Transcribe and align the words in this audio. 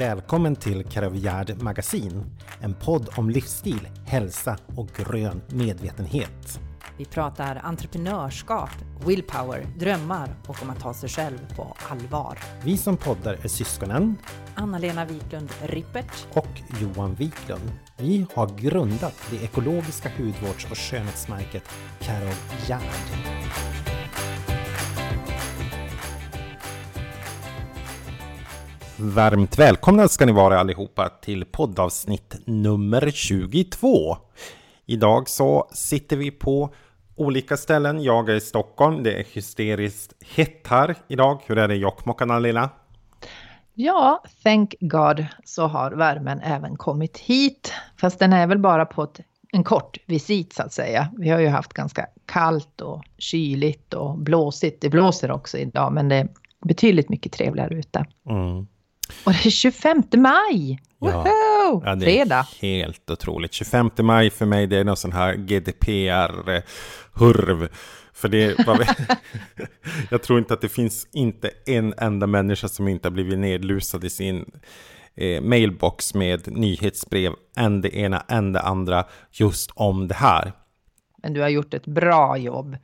Välkommen 0.00 0.56
till 0.56 0.84
Karavjärd 0.84 1.62
Magasin, 1.62 2.24
en 2.60 2.74
podd 2.74 3.08
om 3.16 3.30
livsstil, 3.30 3.88
hälsa 4.06 4.58
och 4.76 4.88
grön 4.96 5.40
medvetenhet. 5.48 6.60
Vi 6.96 7.04
pratar 7.04 7.60
entreprenörskap, 7.64 8.70
willpower, 9.06 9.66
drömmar 9.78 10.28
och 10.46 10.62
om 10.62 10.70
att 10.70 10.80
ta 10.80 10.94
sig 10.94 11.08
själv 11.08 11.38
på 11.56 11.76
allvar. 11.90 12.38
Vi 12.64 12.76
som 12.76 12.96
poddar 12.96 13.38
är 13.42 13.48
syskonen 13.48 14.16
Anna-Lena 14.54 15.04
Wiklund 15.04 15.50
Rippert 15.62 16.26
och 16.32 16.60
Johan 16.80 17.14
Wiklund. 17.14 17.72
Vi 17.96 18.26
har 18.34 18.58
grundat 18.58 19.14
det 19.30 19.44
ekologiska 19.44 20.10
hudvårds 20.18 20.70
och 20.70 20.78
skönhetsmärket 20.78 21.64
Carol 22.00 22.34
Gerd. 22.66 23.89
Varmt 29.02 29.58
välkomna 29.58 30.08
ska 30.08 30.26
ni 30.26 30.32
vara 30.32 30.60
allihopa 30.60 31.08
till 31.08 31.44
poddavsnitt 31.44 32.36
nummer 32.44 33.10
22. 33.10 34.16
Idag 34.86 35.28
så 35.28 35.68
sitter 35.72 36.16
vi 36.16 36.30
på 36.30 36.70
olika 37.16 37.56
ställen. 37.56 38.02
Jag 38.02 38.28
är 38.28 38.34
i 38.34 38.40
Stockholm. 38.40 39.02
Det 39.02 39.20
är 39.20 39.24
hysteriskt 39.32 40.12
hett 40.36 40.66
här 40.66 40.94
idag. 41.08 41.40
Hur 41.46 41.58
är 41.58 41.68
det 41.68 41.74
i 41.74 41.78
Jokkmokk, 41.78 42.22
Anna-Lena? 42.22 42.70
Ja, 43.74 44.22
thank 44.42 44.74
God 44.80 45.26
så 45.44 45.66
har 45.66 45.90
värmen 45.90 46.40
även 46.40 46.76
kommit 46.76 47.18
hit. 47.18 47.72
Fast 47.96 48.18
den 48.18 48.32
är 48.32 48.46
väl 48.46 48.58
bara 48.58 48.86
på 48.86 49.02
ett, 49.02 49.20
en 49.52 49.64
kort 49.64 49.98
visit 50.06 50.52
så 50.52 50.62
att 50.62 50.72
säga. 50.72 51.08
Vi 51.18 51.28
har 51.28 51.40
ju 51.40 51.48
haft 51.48 51.72
ganska 51.72 52.06
kallt 52.26 52.80
och 52.80 53.02
kyligt 53.18 53.94
och 53.94 54.18
blåsigt. 54.18 54.80
Det 54.80 54.88
blåser 54.88 55.30
också 55.30 55.58
idag 55.58 55.92
men 55.92 56.08
det 56.08 56.16
är 56.16 56.28
betydligt 56.64 57.08
mycket 57.08 57.32
trevligare 57.32 57.74
ute. 57.74 58.06
Mm. 58.28 58.66
Och 59.24 59.32
det 59.32 59.46
är 59.46 59.50
25 59.50 60.02
maj! 60.16 60.80
Ja. 60.98 61.06
Woho! 61.10 61.82
Ja, 61.84 61.94
det 61.94 62.04
Fredag! 62.04 62.46
är 62.60 62.62
helt 62.62 63.10
otroligt. 63.10 63.52
25 63.52 63.90
maj 64.00 64.30
för 64.30 64.46
mig, 64.46 64.66
det 64.66 64.76
är 64.76 64.84
någon 64.84 64.96
sån 64.96 65.12
här 65.12 65.34
GDPR-hurv. 65.34 66.58
För 68.12 68.28
det 68.28 68.66
var 68.66 68.88
Jag 70.10 70.22
tror 70.22 70.38
inte 70.38 70.54
att 70.54 70.60
det 70.60 70.68
finns 70.68 71.08
inte 71.12 71.50
en 71.66 71.94
enda 71.98 72.26
människa 72.26 72.68
som 72.68 72.88
inte 72.88 73.08
har 73.08 73.12
blivit 73.12 73.38
nedlusad 73.38 74.04
i 74.04 74.10
sin 74.10 74.50
eh, 75.14 75.42
mailbox 75.42 76.14
med 76.14 76.56
nyhetsbrev, 76.56 77.32
än 77.56 77.80
det 77.80 77.96
ena, 77.96 78.24
än 78.28 78.52
det 78.52 78.60
andra, 78.60 79.04
just 79.30 79.70
om 79.74 80.08
det 80.08 80.14
här. 80.14 80.52
Men 81.22 81.32
du 81.32 81.40
har 81.40 81.48
gjort 81.48 81.74
ett 81.74 81.86
bra 81.86 82.36
jobb. 82.36 82.76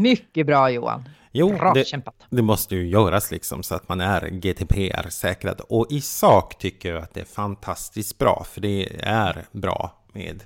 Mycket 0.00 0.46
bra 0.46 0.70
Johan. 0.70 1.08
Jo, 1.38 1.56
Bra 1.56 1.72
det, 1.74 1.84
kämpat. 1.84 2.14
det 2.30 2.42
måste 2.42 2.76
ju 2.76 2.88
göras 2.88 3.30
liksom 3.30 3.62
så 3.62 3.74
att 3.74 3.88
man 3.88 4.00
är 4.00 4.28
GDPR-säkrad. 4.28 5.60
Och 5.60 5.86
i 5.90 6.00
sak 6.00 6.58
tycker 6.58 6.94
jag 6.94 7.02
att 7.02 7.14
det 7.14 7.20
är 7.20 7.24
fantastiskt 7.24 8.18
bra, 8.18 8.46
för 8.50 8.60
det 8.60 9.00
är 9.00 9.44
bra 9.52 10.04
med 10.12 10.42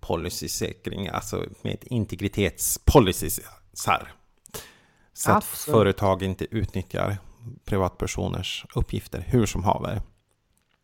policysäkring, 0.00 1.08
alltså 1.08 1.44
med 1.62 1.76
integritetspolicies 1.82 3.40
här. 3.86 4.12
Så 5.12 5.30
att 5.30 5.36
Absolut. 5.36 5.76
företag 5.76 6.22
inte 6.22 6.46
utnyttjar 6.50 7.16
privatpersoners 7.64 8.66
uppgifter 8.74 9.24
hur 9.28 9.46
som 9.46 9.64
haver. 9.64 10.02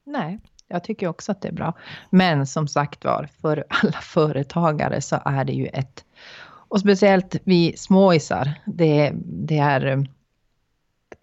Nej, 0.07 0.39
jag 0.69 0.85
tycker 0.85 1.09
också 1.09 1.33
att 1.33 1.43
det 1.43 1.49
är 1.49 1.53
bra. 1.53 1.75
Men 2.11 2.47
som 2.47 2.69
sagt 2.69 3.05
var, 3.05 3.29
för 3.41 3.65
alla 3.69 4.01
företagare 4.01 5.01
så 5.01 5.19
är 5.25 5.45
det 5.45 5.53
ju 5.53 5.67
ett, 5.67 6.05
och 6.71 6.81
speciellt 6.81 7.37
vi 7.45 7.77
småisar, 7.77 8.53
det, 8.67 9.13
det 9.25 9.59
är 9.59 9.87
eh, 9.87 10.01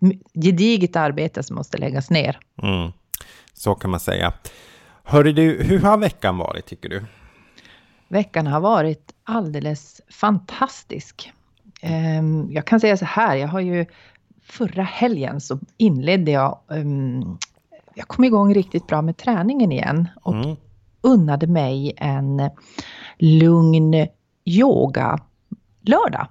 ett 0.09 0.43
gediget 0.45 0.95
arbete 0.95 1.43
som 1.43 1.55
måste 1.55 1.77
läggas 1.77 2.09
ner. 2.09 2.39
Mm. 2.63 2.91
Så 3.53 3.75
kan 3.75 3.91
man 3.91 3.99
säga. 3.99 4.33
Hörru 5.03 5.31
du, 5.31 5.63
hur 5.63 5.79
har 5.79 5.97
veckan 5.97 6.37
varit 6.37 6.65
tycker 6.65 6.89
du? 6.89 7.05
Veckan 8.07 8.47
har 8.47 8.59
varit 8.59 9.13
alldeles 9.23 10.01
fantastisk. 10.09 11.31
Ehm, 11.81 12.47
Jag 12.51 12.65
kan 12.65 12.79
säga 12.79 12.97
så 12.97 13.05
här, 13.05 13.35
jag 13.35 13.47
har 13.47 13.59
ju 13.59 13.85
förra 14.43 14.83
helgen 14.83 15.41
så 15.41 15.59
inledde 15.77 16.31
jag, 16.31 16.59
ehm, 16.71 17.37
jag 17.95 18.07
kom 18.07 18.23
igång 18.23 18.53
riktigt 18.53 18.87
bra 18.87 19.01
med 19.01 19.17
träningen 19.17 19.71
igen 19.71 20.07
och 20.21 20.33
Mm. 20.33 20.55
unnade 21.01 21.47
mig 21.47 21.93
en 21.97 22.49
lugn 23.17 24.07
yoga 24.45 25.19
lördag. 25.87 26.27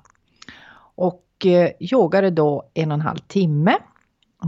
Och 0.95 1.47
eh, 1.47 1.71
yogade 1.81 2.31
då 2.31 2.71
en 2.75 2.91
och 2.91 2.95
en 2.95 3.01
halv 3.01 3.19
timme 3.19 3.77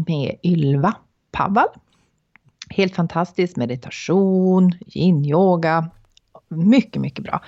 med 0.07 0.37
Ylva 0.43 0.95
Pavval. 1.33 1.69
Helt 2.71 2.95
fantastiskt 2.95 3.57
meditation, 3.57 4.73
yin-yoga. 4.87 5.91
Mycket, 6.49 7.03
mycket 7.03 7.25
bra. 7.25 7.43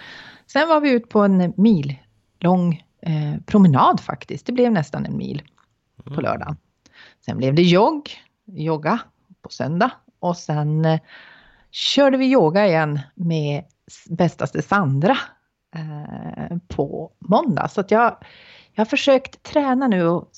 Sen 0.47 0.69
var 0.69 0.81
vi 0.81 0.91
ute 0.91 1.06
på 1.06 1.21
en 1.21 1.53
millång 1.56 2.84
eh, 3.03 3.41
promenad 3.47 4.00
faktiskt. 4.00 4.47
Det 4.47 4.53
blev 4.53 4.72
nästan 4.72 5.06
en 5.06 5.16
mil 5.16 5.42
på 6.04 6.21
lördagen. 6.21 6.56
Sen 7.25 7.37
blev 7.37 7.54
det 7.54 7.62
jogg, 7.62 8.10
yoga 8.56 9.00
på 9.42 9.48
söndag 9.48 9.91
och 10.21 10.37
sen 10.37 10.84
eh, 10.84 11.00
körde 11.71 12.16
vi 12.16 12.32
yoga 12.32 12.66
igen 12.66 13.00
med 13.15 13.65
bästaste 14.10 14.62
Sandra 14.62 15.19
på 16.69 17.10
måndag. 17.19 17.69
Så 17.69 17.81
att 17.81 17.91
jag, 17.91 18.16
jag 18.72 18.81
har 18.81 18.84
försökt 18.84 19.42
träna 19.42 19.88
nu 19.88 20.06
och 20.06 20.31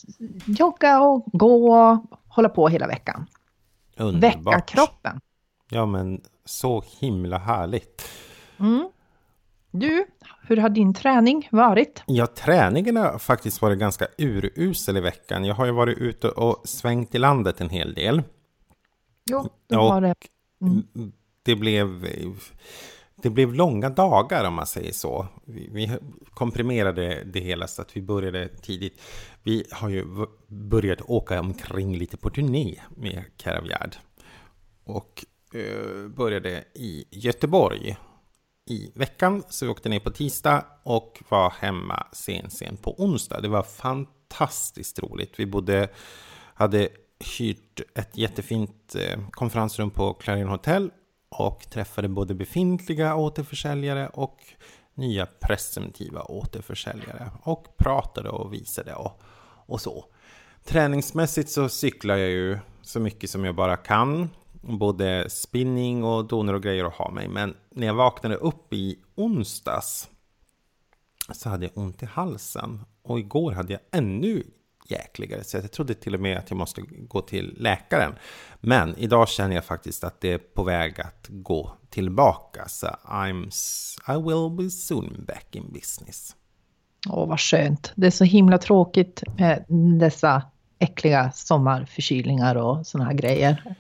jogga 0.47 1.00
och 1.00 1.25
gå 1.32 1.72
och 1.75 1.98
hålla 2.28 2.48
på 2.48 2.69
hela 2.69 2.87
veckan. 2.87 3.26
Väcka 3.97 4.04
Underbart. 4.04 4.71
kroppen. 4.71 5.21
Ja, 5.71 5.87
men 5.87 6.21
så 6.44 6.84
himla 7.00 7.38
härligt. 7.38 8.09
Mm. 8.59 8.88
Du, 9.71 10.06
hur 10.42 10.56
har 10.56 10.69
din 10.69 10.94
träning 10.94 11.48
varit? 11.50 12.03
Ja, 12.06 12.26
träningen 12.26 12.97
har 12.97 13.19
faktiskt 13.19 13.62
varit 13.62 13.78
ganska 13.78 14.06
urusel 14.19 14.97
i 14.97 15.00
veckan. 15.00 15.44
Jag 15.44 15.54
har 15.54 15.66
ju 15.66 15.72
varit 15.72 15.98
ute 15.98 16.28
och 16.28 16.69
svängt 16.69 17.15
i 17.15 17.19
landet 17.19 17.60
en 17.60 17.69
hel 17.71 17.94
del. 17.94 18.22
Jo, 19.31 19.48
då 19.66 19.81
Och 19.81 19.84
var 19.88 20.00
det. 20.00 20.15
det 21.42 21.56
blev, 21.56 22.06
det 23.22 23.31
blev 23.31 23.55
långa 23.55 23.91
dagar 23.91 24.44
om 24.44 24.55
man 24.55 24.66
säger 24.66 24.93
så. 24.93 25.27
Vi, 25.44 25.69
vi 25.72 25.91
komprimerade 26.34 27.25
det 27.25 27.41
hela 27.41 27.66
så 27.66 27.83
att 27.83 27.97
vi 27.97 28.03
började 28.03 28.49
tidigt. 28.49 29.00
Vi 29.43 29.65
har 29.71 29.88
ju 29.88 30.05
börjat 30.47 31.00
åka 31.03 31.41
omkring 31.41 31.97
lite 31.97 32.16
på 32.16 32.31
turné 32.31 32.81
med 32.97 33.25
Caravgard. 33.37 33.97
Och 34.84 35.25
eh, 35.55 36.09
började 36.09 36.65
i 36.75 37.05
Göteborg 37.10 37.97
i 38.71 38.93
veckan. 38.94 39.43
Så 39.49 39.65
vi 39.65 39.71
åkte 39.71 39.89
ner 39.89 40.00
på 40.00 40.10
tisdag 40.10 40.65
och 40.83 41.22
var 41.28 41.50
hemma 41.50 42.06
sen, 42.12 42.50
sen 42.50 42.77
på 42.77 43.03
onsdag. 43.03 43.41
Det 43.41 43.49
var 43.49 43.62
fantastiskt 43.62 44.99
roligt. 44.99 45.34
Vi 45.37 45.47
bodde, 45.47 45.89
hade 46.54 46.89
hyrt 47.39 47.81
ett 47.94 48.19
jättefint 48.19 48.94
eh, 48.94 49.28
konferensrum 49.31 49.91
på 49.91 50.15
Clarion 50.15 50.49
Hotel 50.49 50.91
och 51.38 51.70
träffade 51.70 52.09
både 52.09 52.34
befintliga 52.34 53.16
återförsäljare 53.16 54.09
och 54.09 54.38
nya 54.94 55.26
presumtiva 55.26 56.22
återförsäljare 56.22 57.31
och 57.43 57.76
pratade 57.76 58.28
och 58.28 58.53
visade 58.53 58.94
och, 58.94 59.20
och 59.66 59.81
så. 59.81 60.04
Träningsmässigt 60.65 61.48
så 61.50 61.69
cyklar 61.69 62.16
jag 62.16 62.31
ju 62.31 62.59
så 62.82 63.00
mycket 63.00 63.31
som 63.31 63.44
jag 63.44 63.54
bara 63.54 63.76
kan. 63.76 64.31
Både 64.53 65.30
spinning 65.30 66.04
och 66.04 66.24
doner 66.24 66.54
och 66.54 66.62
grejer 66.62 66.84
att 66.84 66.95
ha 66.95 67.10
mig. 67.10 67.28
Men 67.28 67.54
när 67.71 67.86
jag 67.86 67.95
vaknade 67.95 68.36
upp 68.36 68.72
i 68.72 68.98
onsdags 69.15 70.10
så 71.33 71.48
hade 71.48 71.65
jag 71.65 71.78
ont 71.78 72.03
i 72.03 72.07
halsen. 72.07 72.80
Och 73.03 73.18
igår 73.18 73.53
hade 73.53 73.72
jag 73.72 73.80
ännu 73.91 74.45
jäkligare. 74.89 75.45
Så 75.45 75.57
jag 75.57 75.73
trodde 75.73 75.95
till 75.95 76.15
och 76.15 76.21
med 76.21 76.39
att 76.39 76.51
jag 76.51 76.57
måste 76.57 76.83
gå 77.09 77.21
till 77.21 77.55
läkaren. 77.59 78.13
Men 78.61 78.95
idag 78.99 79.29
känner 79.29 79.55
jag 79.55 79.65
faktiskt 79.65 80.05
att 80.05 80.21
det 80.21 80.33
är 80.33 80.39
på 80.39 80.63
väg 80.63 81.01
att 81.01 81.27
gå 81.29 81.73
tillbaka. 81.91 82.69
Så 82.69 82.87
I'm, 83.05 83.47
I 84.09 84.23
will 84.23 84.65
be 84.65 84.71
soon 84.71 85.25
back 85.29 85.47
in 85.57 85.73
business. 85.73 86.37
Åh, 87.11 87.29
vad 87.29 87.41
skönt. 87.41 87.93
Det 87.95 88.07
är 88.07 88.11
så 88.11 88.25
himla 88.25 88.59
tråkigt 88.59 89.23
med 89.39 89.65
dessa 90.01 90.43
äckliga 90.79 91.33
sommarförkylningar 91.33 92.55
och 92.57 92.87
såna 92.87 93.05
här 93.05 93.13
grejer. 93.13 93.63
Ja, 93.65 93.75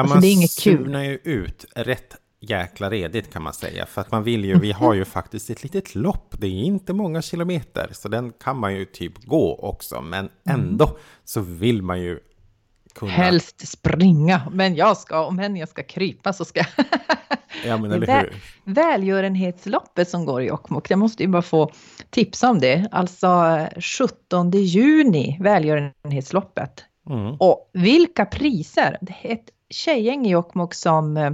Alltså, 0.00 0.14
man 0.14 0.20
det 0.22 0.28
är 0.28 0.32
inget 0.32 0.58
kul. 0.60 0.94
ju 1.04 1.18
ut 1.24 1.64
rätt 1.76 2.16
jäkla 2.40 2.90
redigt 2.90 3.32
kan 3.32 3.42
man 3.42 3.52
säga. 3.52 3.86
För 3.86 4.00
att 4.00 4.10
man 4.10 4.22
vill 4.22 4.44
ju, 4.44 4.58
vi 4.58 4.72
har 4.72 4.94
ju 4.94 5.04
faktiskt 5.04 5.50
ett 5.50 5.62
litet 5.62 5.94
lopp. 5.94 6.34
Det 6.38 6.46
är 6.46 6.62
inte 6.64 6.92
många 6.92 7.22
kilometer. 7.22 7.88
Så 7.92 8.08
den 8.08 8.32
kan 8.32 8.58
man 8.58 8.74
ju 8.74 8.84
typ 8.84 9.24
gå 9.24 9.54
också. 9.54 10.00
Men 10.00 10.28
ändå 10.48 10.96
så 11.24 11.40
vill 11.40 11.82
man 11.82 12.00
ju 12.00 12.18
kunna... 12.94 13.12
Helst 13.12 13.68
springa, 13.68 14.42
men 14.52 14.74
jag 14.74 14.96
ska, 14.96 15.24
om 15.24 15.38
än 15.38 15.56
jag 15.56 15.68
ska 15.68 15.82
krypa 15.82 16.32
så 16.32 16.44
ska 16.44 16.60
jag. 16.60 16.86
Ja 17.64 17.76
men 17.76 17.92
eller 17.92 18.20
hur. 18.20 18.34
Välgörenhetsloppet 18.64 20.08
som 20.08 20.24
går 20.24 20.42
i 20.42 20.46
Jokkmokk, 20.46 20.90
jag 20.90 20.98
måste 20.98 21.22
ju 21.22 21.28
bara 21.28 21.42
få 21.42 21.70
tipsa 22.10 22.50
om 22.50 22.58
det. 22.58 22.88
Alltså 22.92 23.58
17 23.80 24.50
juni, 24.50 25.38
välgörenhetsloppet. 25.40 26.84
Mm. 27.10 27.36
Och 27.38 27.70
vilka 27.72 28.26
priser! 28.26 28.98
Det 29.00 29.14
är 29.22 29.32
ett 29.32 29.48
tjejgäng 29.70 30.26
i 30.26 30.30
Jokkmokk 30.30 30.74
som 30.74 31.16
eh, 31.16 31.30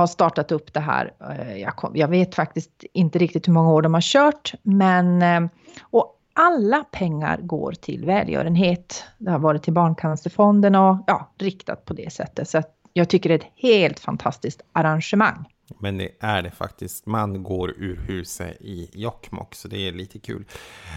har 0.00 0.06
startat 0.06 0.52
upp 0.52 0.74
det 0.74 0.80
här. 0.80 1.12
Eh, 1.30 1.56
jag, 1.56 1.76
kom, 1.76 1.96
jag, 1.96 2.08
vet 2.08 2.34
faktiskt 2.34 2.84
inte 2.92 3.18
riktigt 3.18 3.48
hur 3.48 3.52
många 3.52 3.70
år 3.70 3.82
de 3.82 3.94
har 3.94 4.00
kört, 4.00 4.54
men 4.62 5.22
eh, 5.22 5.50
och 5.80 6.14
alla 6.32 6.84
pengar 6.84 7.38
går 7.42 7.72
till 7.72 8.04
välgörenhet. 8.04 9.04
Det 9.18 9.30
har 9.30 9.38
varit 9.38 9.62
till 9.62 9.72
Barncancerfonden 9.72 10.74
och 10.74 10.96
ja, 11.06 11.32
riktat 11.38 11.84
på 11.84 11.94
det 11.94 12.12
sättet. 12.12 12.48
Så 12.48 12.62
jag 12.92 13.08
tycker 13.08 13.28
det 13.28 13.34
är 13.34 13.38
ett 13.38 13.52
helt 13.56 14.00
fantastiskt 14.00 14.62
arrangemang. 14.72 15.44
Men 15.78 15.98
det 15.98 16.10
är 16.20 16.42
det 16.42 16.50
faktiskt. 16.50 17.06
Man 17.06 17.42
går 17.42 17.70
ur 17.70 17.96
huset 17.96 18.56
i 18.60 18.90
Jokkmokk, 18.92 19.54
så 19.54 19.68
det 19.68 19.88
är 19.88 19.92
lite 19.92 20.18
kul. 20.18 20.44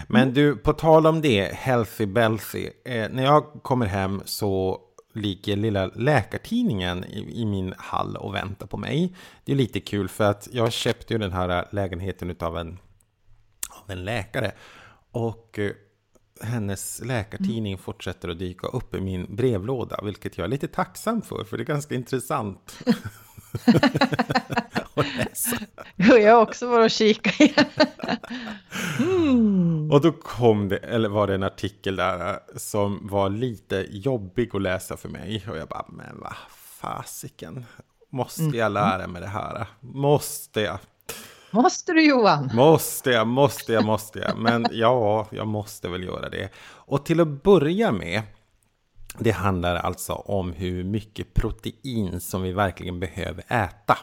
Men 0.08 0.22
mm. 0.22 0.34
du, 0.34 0.56
på 0.56 0.72
tal 0.72 1.06
om 1.06 1.20
det, 1.20 1.54
Healthy 1.54 2.06
Belthy. 2.06 2.68
Eh, 2.84 3.08
när 3.10 3.22
jag 3.22 3.44
kommer 3.62 3.86
hem 3.86 4.22
så 4.24 4.80
ligger 5.12 5.56
lilla 5.56 5.86
läkartidningen 5.86 7.04
i, 7.04 7.40
i, 7.42 7.44
min 7.44 7.74
hall 7.78 8.16
och 8.16 8.34
väntar 8.34 8.66
på 8.66 8.76
mig. 8.76 9.16
Det 9.44 9.52
är 9.52 9.56
lite 9.56 9.80
kul 9.80 10.08
för 10.08 10.30
att 10.30 10.48
jag 10.52 10.72
köpte 10.72 11.14
ju 11.14 11.18
den 11.18 11.32
här 11.32 11.68
lägenheten 11.70 12.36
av 12.40 12.58
en, 12.58 12.78
av 13.70 13.90
en 13.90 14.04
läkare. 14.04 14.52
Och 15.10 15.58
eh, 15.58 15.72
hennes 16.42 17.02
läkartidning 17.04 17.72
mm. 17.72 17.78
fortsätter 17.78 18.28
att 18.28 18.38
dyka 18.38 18.66
upp 18.66 18.94
i 18.94 19.00
min 19.00 19.36
brevlåda, 19.36 20.00
vilket 20.02 20.38
jag 20.38 20.44
är 20.44 20.48
lite 20.48 20.68
tacksam 20.68 21.22
för, 21.22 21.44
för 21.44 21.56
det 21.56 21.62
är 21.62 21.66
ganska 21.66 21.94
intressant. 21.94 22.84
Jo, 25.96 26.16
jag 26.16 26.34
har 26.34 26.42
också 26.42 26.66
varit 26.66 26.84
och 26.84 26.90
kikat 26.90 27.36
mm. 28.98 29.81
Och 29.92 30.00
då 30.00 30.12
kom 30.12 30.68
det, 30.68 30.76
eller 30.76 31.08
var 31.08 31.26
det 31.26 31.34
en 31.34 31.42
artikel 31.42 31.96
där 31.96 32.38
som 32.56 33.06
var 33.06 33.30
lite 33.30 33.86
jobbig 33.90 34.56
att 34.56 34.62
läsa 34.62 34.96
för 34.96 35.08
mig. 35.08 35.44
Och 35.48 35.56
jag 35.56 35.68
bara, 35.68 35.84
men 35.88 36.20
vad 36.20 36.34
fasiken. 36.80 37.64
Måste 38.10 38.42
jag 38.42 38.54
mm. 38.54 38.72
lära 38.72 39.06
mig 39.06 39.22
det 39.22 39.28
här? 39.28 39.66
Måste 39.80 40.60
jag? 40.60 40.78
Måste 41.50 41.92
du 41.92 42.06
Johan? 42.08 42.50
Måste 42.54 43.10
jag, 43.10 43.26
måste 43.26 43.72
jag, 43.72 43.84
måste 43.84 44.18
jag. 44.18 44.38
Men 44.38 44.66
ja, 44.72 45.26
jag 45.30 45.46
måste 45.46 45.88
väl 45.88 46.04
göra 46.04 46.28
det. 46.28 46.48
Och 46.64 47.04
till 47.04 47.20
att 47.20 47.42
börja 47.42 47.92
med, 47.92 48.22
det 49.18 49.30
handlar 49.30 49.76
alltså 49.76 50.12
om 50.12 50.52
hur 50.52 50.84
mycket 50.84 51.34
protein 51.34 52.20
som 52.20 52.42
vi 52.42 52.52
verkligen 52.52 53.00
behöver 53.00 53.44
äta. 53.48 53.98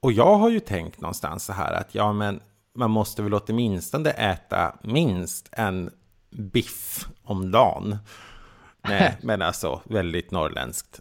Och 0.00 0.12
jag 0.12 0.34
har 0.34 0.48
ju 0.48 0.60
tänkt 0.60 1.00
någonstans 1.00 1.44
så 1.44 1.52
här 1.52 1.72
att 1.72 1.94
ja, 1.94 2.12
men 2.12 2.40
man 2.74 2.90
måste 2.90 3.22
väl 3.22 3.34
åtminstone 3.34 4.10
äta 4.10 4.76
minst 4.82 5.48
en 5.52 5.90
biff 6.30 7.06
om 7.22 7.50
dagen. 7.50 7.98
Nej, 8.88 9.16
men 9.22 9.42
alltså 9.42 9.80
väldigt 9.84 10.30
norrländskt. 10.30 11.00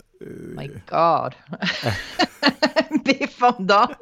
My 0.57 0.67
God. 0.67 1.33
biff 3.05 3.41
om 3.41 3.67
dagen. 3.67 3.95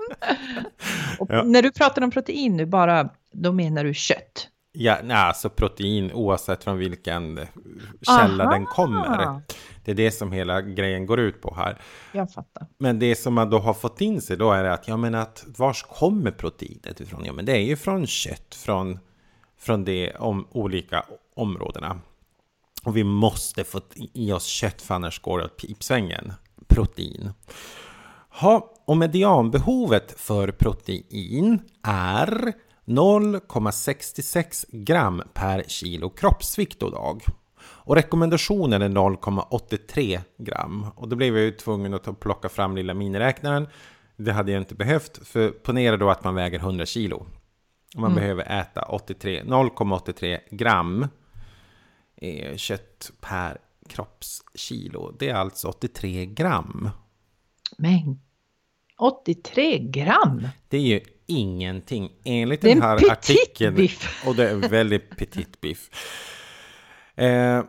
Ja. 1.30 1.44
När 1.44 1.62
du 1.62 1.72
pratar 1.72 2.02
om 2.02 2.12
protein 2.12 2.58
nu 2.58 2.66
bara, 2.66 3.10
då 3.32 3.52
menar 3.52 3.84
du 3.84 3.94
kött? 3.94 4.48
Ja, 4.74 4.98
nej, 5.04 5.18
alltså 5.18 5.50
protein 5.50 6.12
oavsett 6.12 6.64
från 6.64 6.78
vilken 6.78 7.40
källa 8.02 8.44
Aha. 8.44 8.54
den 8.54 8.66
kommer. 8.66 9.42
Det 9.84 9.92
är 9.92 9.96
det 9.96 10.12
som 10.12 10.32
hela 10.32 10.62
grejen 10.62 11.06
går 11.06 11.20
ut 11.20 11.42
på 11.42 11.56
här. 11.56 11.82
Jag 12.12 12.32
fattar. 12.32 12.68
Men 12.78 13.00
det 13.00 13.16
som 13.16 13.34
man 13.34 13.50
då 13.50 13.60
har 13.60 13.74
fått 13.74 14.02
in 14.02 14.22
sig 14.22 14.38
då 14.38 14.52
är 14.52 14.64
att, 14.64 14.88
ja 14.88 14.98
men 14.98 15.16
att 15.16 15.46
vars 15.58 15.84
kommer 15.84 16.32
proteinet 16.32 17.00
ifrån? 17.00 17.26
Ja 17.26 17.34
men 17.34 17.46
det 17.46 17.52
är 17.52 17.64
ju 17.64 17.76
från 17.76 18.08
kött, 18.08 18.56
från, 18.56 19.00
från 19.58 19.86
de 19.86 20.12
om, 20.12 20.48
olika 20.52 21.06
områdena. 21.36 22.00
Och 22.84 22.98
vi 22.98 23.04
måste 23.04 23.64
få 23.64 23.82
i 24.14 24.32
oss 24.32 24.46
kött 24.46 24.82
för 24.82 24.96
annars 24.96 25.22
går 25.22 25.40
det 25.40 25.46
åt 25.46 25.58
pipsvängen. 25.58 26.34
Protein. 26.68 27.34
Ha, 28.30 28.74
och 28.86 28.98
medianbehovet 28.98 30.20
för 30.20 30.52
protein 30.52 31.60
är 31.84 32.54
0,66 32.86 34.66
gram 34.72 35.24
per 35.34 35.64
kilo 35.68 36.10
kroppsvikt 36.10 36.84
och 36.84 36.92
dag. 36.92 37.24
Och 37.84 37.96
rekommendationen 37.96 38.82
är 38.82 38.90
0,83 38.90 40.22
gram. 40.38 40.86
Och 40.96 41.10
då 41.10 41.16
blev 41.16 41.38
jag 41.38 41.46
ju 41.46 41.52
tvungen 41.52 41.94
att 41.94 42.20
plocka 42.20 42.50
fram 42.50 42.76
lilla 42.76 42.94
miniräknaren. 42.94 43.68
Det 44.18 44.32
hade 44.32 44.52
jag 44.52 44.62
inte 44.62 44.76
behövt, 44.76 45.28
för 45.28 45.50
ponera 45.50 45.98
då 45.98 46.10
att 46.10 46.24
man 46.24 46.36
väger 46.36 46.60
100 46.60 46.86
kilo. 46.86 47.26
Man 47.96 48.12
mm. 48.12 48.22
behöver 48.22 48.60
äta 48.60 48.82
0,83 48.82 50.40
gram 50.50 51.08
kött 52.56 53.12
per 53.22 53.58
kroppskilo. 53.90 55.16
Det 55.20 55.30
är 55.30 55.34
alltså 55.34 55.68
83 55.68 56.26
gram. 56.26 56.90
Men 57.78 58.20
83 58.98 59.80
gram? 59.80 60.48
Det 60.68 60.78
är 60.78 60.82
ju 60.82 61.02
ingenting. 61.26 62.12
Enligt 62.24 62.62
den 62.62 62.82
här 62.82 63.12
artikeln. 63.12 63.76
Biff. 63.76 64.24
Och 64.28 64.36
det 64.36 64.50
är 64.50 64.56
väldigt 64.56 65.18
petit 65.18 65.62
biff. 65.62 65.90
Eh, 67.22 67.64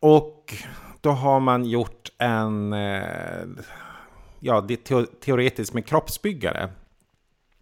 och 0.00 0.54
då 1.00 1.10
har 1.10 1.40
man 1.40 1.64
gjort 1.64 2.10
en, 2.18 2.72
eh, 2.72 3.46
ja, 4.40 4.60
det 4.60 4.76
te 4.76 5.06
teoretiskt 5.06 5.74
med 5.74 5.86
kroppsbyggare. 5.86 6.70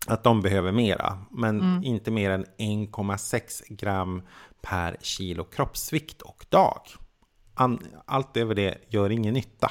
Att 0.07 0.25
de 0.25 0.43
behöver 0.43 0.73
mera, 0.73 1.19
men 1.31 1.61
mm. 1.61 1.85
inte 1.85 2.11
mer 2.11 2.31
än 2.31 2.45
1,6 2.59 3.63
gram 3.69 4.23
per 4.63 4.97
kilo 5.01 5.45
kroppsvikt 5.45 6.23
och 6.23 6.47
dag. 6.49 6.81
Allt 8.05 8.37
över 8.37 8.55
det 8.55 8.79
gör 8.89 9.11
ingen 9.11 9.35
nytta. 9.35 9.71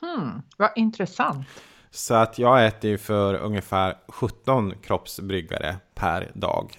Hmm, 0.00 0.42
vad 0.56 0.70
intressant. 0.76 1.46
Så 1.94 2.14
att 2.14 2.38
jag 2.38 2.66
äter 2.66 2.90
ju 2.90 2.98
för 2.98 3.34
ungefär 3.34 3.96
17 4.08 4.74
kroppsbryggare 4.82 5.76
per 5.94 6.30
dag. 6.34 6.78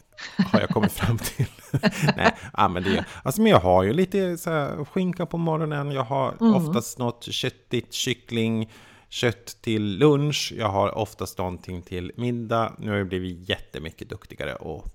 Har 0.52 0.60
jag 0.60 0.70
kommit 0.70 0.92
fram 0.92 1.18
till. 1.18 1.46
Nej, 2.18 2.36
ja, 2.54 2.68
men 2.68 2.84
det, 2.84 3.06
alltså, 3.24 3.42
men 3.42 3.52
jag 3.52 3.60
har 3.60 3.84
ju 3.84 3.94
lite 3.94 4.38
så 4.38 4.50
här, 4.50 4.86
skinka 4.86 5.26
på 5.26 5.38
morgonen. 5.38 5.92
Jag 5.92 6.04
har 6.04 6.36
mm. 6.42 6.56
oftast 6.56 6.98
något 6.98 7.24
köttigt, 7.24 7.94
kyckling, 7.94 8.72
kött 9.10 9.58
till 9.62 9.98
lunch. 9.98 10.54
Jag 10.58 10.70
har 10.70 10.98
oftast 10.98 11.38
någonting 11.38 11.82
till 11.82 12.12
middag. 12.16 12.74
Nu 12.78 12.90
har 12.90 12.98
jag 12.98 13.08
blivit 13.08 13.50
jättemycket 13.50 14.10
duktigare. 14.10 14.56
Och 14.56 14.86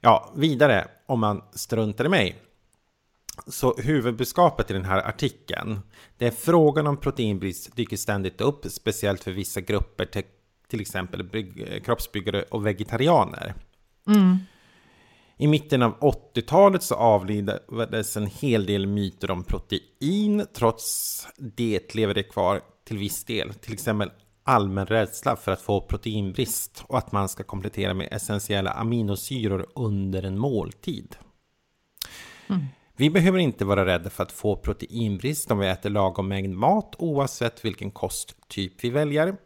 ja, 0.00 0.32
vidare 0.36 0.88
om 1.06 1.20
man 1.20 1.42
struntar 1.52 2.04
i 2.04 2.08
mig. 2.08 2.36
Så 3.46 3.74
huvudbudskapet 3.76 4.70
i 4.70 4.74
den 4.74 4.84
här 4.84 5.08
artikeln, 5.08 5.80
det 6.18 6.26
är 6.26 6.30
frågan 6.30 6.86
om 6.86 6.96
proteinbrist 6.96 7.76
dyker 7.76 7.96
ständigt 7.96 8.40
upp, 8.40 8.66
speciellt 8.68 9.24
för 9.24 9.32
vissa 9.32 9.60
grupper, 9.60 10.04
till, 10.04 10.22
till 10.68 10.80
exempel 10.80 11.44
kroppsbyggare 11.84 12.42
och 12.42 12.66
vegetarianer. 12.66 13.54
Mm. 14.06 14.38
I 15.36 15.46
mitten 15.46 15.82
av 15.82 15.98
80-talet 15.98 16.82
så 16.82 16.94
avlidades 16.94 18.16
en 18.16 18.26
hel 18.26 18.66
del 18.66 18.86
myter 18.86 19.30
om 19.30 19.44
protein, 19.44 20.46
trots 20.54 21.26
det 21.36 21.94
lever 21.94 22.14
det 22.14 22.22
kvar 22.22 22.60
till 22.84 22.98
viss 22.98 23.24
del. 23.24 23.54
Till 23.54 23.72
exempel 23.72 24.10
allmän 24.44 24.86
rädsla 24.86 25.36
för 25.36 25.52
att 25.52 25.60
få 25.60 25.80
proteinbrist 25.80 26.84
och 26.86 26.98
att 26.98 27.12
man 27.12 27.28
ska 27.28 27.44
komplettera 27.44 27.94
med 27.94 28.08
essentiella 28.10 28.70
aminosyror 28.70 29.66
under 29.74 30.22
en 30.22 30.38
måltid. 30.38 31.16
Mm. 32.48 32.64
Vi 33.00 33.10
behöver 33.10 33.38
inte 33.38 33.64
vara 33.64 33.86
rädda 33.86 34.10
för 34.10 34.22
att 34.22 34.32
få 34.32 34.56
proteinbrist 34.56 35.50
om 35.50 35.58
vi 35.58 35.66
äter 35.66 35.90
lagom 35.90 36.28
mängd 36.28 36.54
mat 36.54 36.94
oavsett 36.98 37.64
vilken 37.64 37.90
kosttyp 37.90 38.84
vi 38.84 38.90
väljer. 38.90 39.36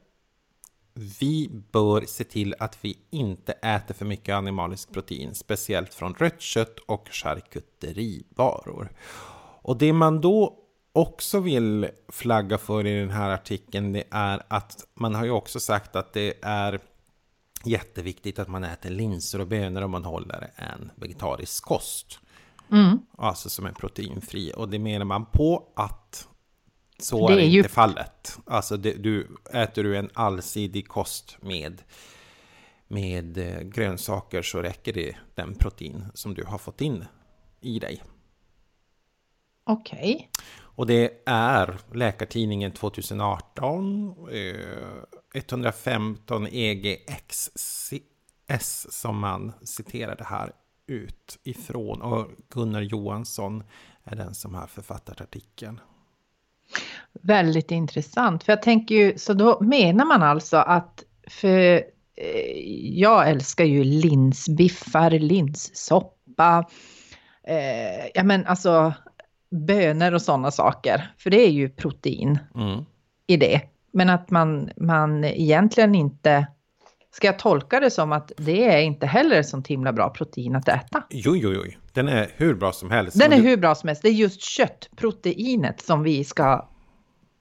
Vi 1.21 1.51
bör 1.73 2.01
se 2.01 2.25
till 2.25 2.55
att 2.59 2.79
vi 2.81 2.99
inte 3.11 3.53
äter 3.53 3.95
för 3.95 4.05
mycket 4.05 4.35
animaliskt 4.35 4.93
protein, 4.93 5.35
speciellt 5.35 5.95
från 5.95 6.15
rött 6.15 6.41
kött 6.41 6.79
och 6.79 7.09
charkuterivaror. 7.11 8.93
Och 9.63 9.77
det 9.77 9.93
man 9.93 10.21
då 10.21 10.59
också 10.93 11.41
vill 11.41 11.89
flagga 12.09 12.59
för 12.59 12.87
i 12.87 13.01
den 13.01 13.11
här 13.11 13.31
artikeln, 13.31 13.93
det 13.93 14.05
är 14.11 14.43
att 14.49 14.87
man 14.95 15.15
har 15.15 15.25
ju 15.25 15.31
också 15.31 15.61
sagt 15.61 15.97
att 15.97 16.13
det 16.13 16.35
är 16.43 16.81
jätteviktigt 17.65 18.39
att 18.39 18.49
man 18.49 18.65
äter 18.65 18.91
linser 18.91 19.41
och 19.41 19.47
bönor 19.47 19.83
om 19.83 19.91
man 19.91 20.05
håller 20.05 20.51
en 20.57 20.91
vegetarisk 20.97 21.65
kost. 21.65 22.19
Mm. 22.73 22.99
Alltså 23.19 23.51
som 23.51 23.67
är 23.67 23.73
proteinfri. 23.73 24.53
Och 24.57 24.69
det 24.69 24.79
menar 24.79 25.05
man 25.05 25.27
på 25.27 25.73
att 25.77 26.29
så 26.99 27.29
det 27.29 27.35
är, 27.35 27.39
är 27.39 27.43
inte 27.43 27.57
ju... 27.57 27.69
fallet. 27.69 28.39
Alltså 28.47 28.77
det, 28.77 28.93
du, 28.93 29.37
äter 29.53 29.83
du 29.83 29.97
en 29.97 30.11
allsidig 30.15 30.89
kost 30.89 31.37
med, 31.41 31.83
med 32.89 33.39
eh, 33.39 33.61
grönsaker 33.61 34.43
så 34.43 34.63
räcker 34.63 34.93
det 34.93 35.17
den 35.35 35.55
protein 35.55 36.05
som 36.15 36.35
du 36.35 36.45
har 36.45 36.59
fått 36.59 36.81
in 36.81 37.05
i 37.61 37.79
dig. 37.79 38.03
Okej. 39.65 40.15
Okay. 40.15 40.27
Och 40.75 40.87
det 40.87 41.23
är 41.27 41.79
Läkartidningen 41.93 42.73
2018, 42.73 44.15
eh, 44.31 44.57
115 45.35 46.47
EGXS 46.47 47.51
som 48.91 49.19
man 49.19 49.53
citerar 49.63 50.17
det 50.17 50.25
här 50.25 50.53
ut 50.87 51.39
ifrån. 51.43 52.03
Och 52.03 52.27
Gunnar 52.49 52.81
Johansson 52.81 53.63
är 54.05 54.17
den 54.17 54.35
som 54.35 54.55
har 54.55 54.67
författat 54.67 55.21
artikeln. 55.21 55.81
Väldigt 57.23 57.71
intressant. 57.71 58.45
För 58.45 58.53
jag 58.53 58.63
tänker 58.63 58.95
ju, 58.95 59.19
så 59.19 59.33
då 59.35 59.61
menar 59.61 60.05
man 60.05 60.23
alltså 60.23 60.57
att 60.57 61.05
för 61.29 61.75
eh, 62.17 62.61
jag 63.01 63.31
älskar 63.31 63.65
ju 63.65 63.85
linsbiffar, 63.85 65.11
linssoppa, 65.11 66.69
eh, 67.45 68.07
ja 68.15 68.23
men 68.23 68.47
alltså 68.47 68.95
bönor 69.51 70.13
och 70.15 70.23
sådana 70.23 70.51
saker. 70.51 71.15
För 71.19 71.31
det 71.31 71.41
är 71.47 71.51
ju 71.51 71.69
protein 71.71 72.39
Mm. 72.55 72.85
i 73.27 73.37
det. 73.37 73.61
Men 73.93 74.11
att 74.11 74.31
man, 74.31 74.71
man 74.77 75.25
egentligen 75.25 75.95
inte... 75.95 76.47
Ska 77.15 77.27
jag 77.27 77.39
tolka 77.39 77.81
det 77.81 77.91
som 77.91 78.13
att 78.13 78.33
det 78.37 78.65
är 78.65 78.81
inte 78.81 79.07
heller 79.07 79.43
sånt 79.43 79.67
himla 79.67 79.93
bra 79.93 80.11
protein 80.11 80.57
att 80.57 80.69
äta? 80.69 81.05
Jo, 81.11 81.37
jo, 81.37 81.53
jo. 81.53 81.63
Den 81.93 82.09
är 82.09 82.31
hur 82.37 82.55
bra 82.55 82.73
som 82.73 82.91
helst. 82.91 83.19
Den 83.19 83.33
är 83.33 83.41
hur 83.41 83.57
bra 83.57 83.75
som 83.75 83.89
helst. 83.89 84.03
Det 84.03 84.09
är 84.09 84.13
just 84.13 84.41
köttproteinet 84.43 85.81
som 85.81 86.03
vi 86.03 86.25
ska 86.25 86.69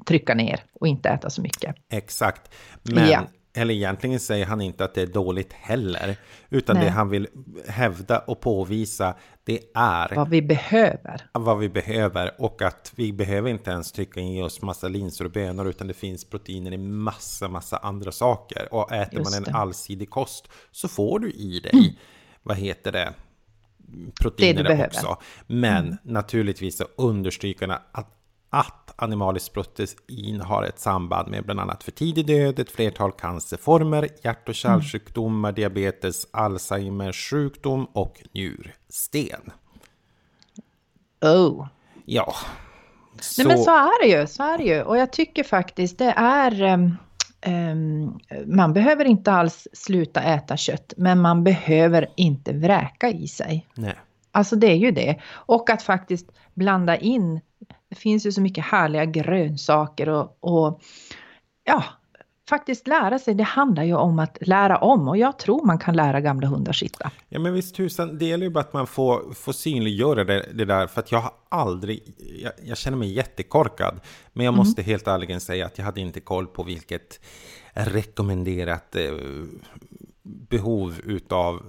trycka 0.05 0.33
ner 0.33 0.63
och 0.73 0.87
inte 0.87 1.09
äta 1.09 1.29
så 1.29 1.41
mycket. 1.41 1.75
Exakt. 1.91 2.51
Men, 2.83 3.09
Ja. 3.09 3.27
Eller 3.53 3.73
egentligen 3.73 4.19
säger 4.19 4.45
han 4.45 4.61
inte 4.61 4.85
att 4.85 4.93
det 4.93 5.01
är 5.01 5.07
dåligt 5.07 5.53
heller. 5.53 6.15
Utan 6.49 6.75
Nej. 6.75 6.85
det 6.85 6.91
han 6.91 7.09
vill 7.09 7.27
hävda 7.67 8.19
och 8.19 8.41
påvisa, 8.41 9.15
det 9.43 9.59
är 9.75 10.15
Vad 10.15 10.29
vi 10.29 10.41
behöver. 10.41 11.21
vad 11.33 11.59
vi 11.59 11.69
behöver 11.69 12.31
och 12.41 12.61
att 12.61 12.93
vi 12.95 13.13
behöver 13.13 13.49
inte 13.49 13.71
ens 13.71 13.91
trycka 13.91 14.19
in 14.19 14.43
oss 14.43 14.61
massa 14.61 14.87
linser 14.87 15.25
och 15.25 15.31
bönor 15.31 15.67
utan 15.67 15.87
det 15.87 15.93
finns 15.93 16.25
proteiner 16.25 16.71
i 16.73 16.77
massa, 16.77 17.47
massa 17.47 17.77
andra 17.77 18.11
saker. 18.11 18.73
Och 18.73 18.91
äter 18.91 19.19
Just 19.19 19.31
man 19.31 19.37
en 19.37 19.43
det. 19.43 19.49
Mm. 19.49 19.61
allsidig 19.61 20.09
kost 20.09 20.47
så 20.71 20.87
får 20.87 21.19
du 21.19 21.31
i 21.31 21.59
dig, 21.59 21.99
vad 22.43 22.57
heter 22.57 22.91
det, 22.91 23.13
proteiner 24.21 24.63
behöver. 24.63 24.85
också. 24.87 25.17
Men 25.47 25.85
Mm. 25.85 25.97
naturligtvis 26.03 26.77
så 26.77 26.85
understryker 26.97 27.67
han 27.67 27.77
att, 27.91 28.07
att 28.53 28.93
animaliskt 28.95 29.53
protein 29.53 30.41
har 30.41 30.63
ett 30.63 30.79
samband 30.79 31.31
med 31.31 31.43
bland 31.43 31.59
annat 31.59 31.83
för 31.83 31.91
tidig 31.91 32.25
död, 32.27 32.59
ett 32.59 32.71
flertal 32.71 33.11
cancerformer, 33.11 34.09
hjärt 34.23 34.49
och 34.49 34.55
kärlsjukdomar, 34.55 35.51
diabetes, 35.51 36.27
Alzheimers 36.31 37.29
sjukdom 37.29 37.85
och 37.85 38.21
njursten. 38.33 39.51
Oh. 41.21 41.67
Ja. 42.05 42.33
Nej 43.37 43.47
men 43.47 43.57
så 43.57 43.71
är 43.71 44.03
det 44.03 44.19
ju, 44.19 44.27
så 44.27 44.43
är 44.43 44.57
det 44.57 44.63
ju. 44.63 44.81
Och 44.81 44.97
jag 44.97 45.11
tycker 45.11 45.43
faktiskt 45.43 45.97
det 45.97 46.13
är... 46.17 46.61
ehm, 46.61 46.97
ehm, 47.41 48.19
man 48.45 48.73
behöver 48.73 49.05
inte 49.05 49.31
alls 49.31 49.67
sluta 49.73 50.21
äta 50.21 50.57
kött, 50.57 50.93
men 50.97 51.21
man 51.21 51.43
behöver 51.43 52.09
inte 52.15 52.53
vräka 52.53 53.09
i 53.09 53.27
sig. 53.27 53.67
Nej. 53.73 53.95
Alltså 54.31 54.55
det 54.55 54.67
är 54.67 54.75
ju 54.75 54.91
det. 54.91 55.21
Och 55.31 55.69
att 55.69 55.83
faktiskt 55.83 56.31
blanda 56.53 56.97
in, 56.97 57.41
det 57.91 57.95
finns 57.95 58.25
ju 58.25 58.31
så 58.31 58.41
mycket 58.41 58.65
härliga 58.65 59.05
grönsaker 59.05 60.09
och, 60.09 60.37
och 60.39 60.81
ja, 61.63 61.83
faktiskt 62.49 62.87
lära 62.87 63.19
sig. 63.19 63.33
Det 63.33 63.43
handlar 63.43 63.83
ju 63.83 63.95
om 63.95 64.19
att 64.19 64.37
lära 64.41 64.77
om 64.77 65.07
och 65.07 65.17
jag 65.17 65.39
tror 65.39 65.65
man 65.65 65.79
kan 65.79 65.95
lära 65.95 66.21
gamla 66.21 66.47
hundar 66.47 66.73
sitta. 66.73 67.11
Ja 67.29 67.39
men 67.39 67.53
visst 67.53 67.75
tusan, 67.75 68.17
det 68.17 68.25
gäller 68.25 68.45
ju 68.45 68.49
bara 68.49 68.59
att 68.59 68.73
man 68.73 68.87
får, 68.87 69.33
får 69.33 69.51
synliggöra 69.51 70.23
det, 70.23 70.45
det 70.53 70.65
där. 70.65 70.87
För 70.87 71.01
att 71.01 71.11
jag 71.11 71.19
har 71.19 71.31
aldrig, 71.49 72.15
jag, 72.43 72.51
jag 72.63 72.77
känner 72.77 72.97
mig 72.97 73.13
jättekorkad. 73.13 73.99
Men 74.33 74.45
jag 74.45 74.53
måste 74.53 74.81
helt 74.81 75.07
ärligen 75.07 75.41
säga 75.41 75.65
att 75.65 75.77
jag 75.77 75.85
hade 75.85 76.01
inte 76.01 76.19
koll 76.19 76.47
på 76.47 76.63
vilket 76.63 77.19
rekommenderat 77.73 78.95
eh, 78.95 79.11
behov 80.23 81.01
utav 81.05 81.61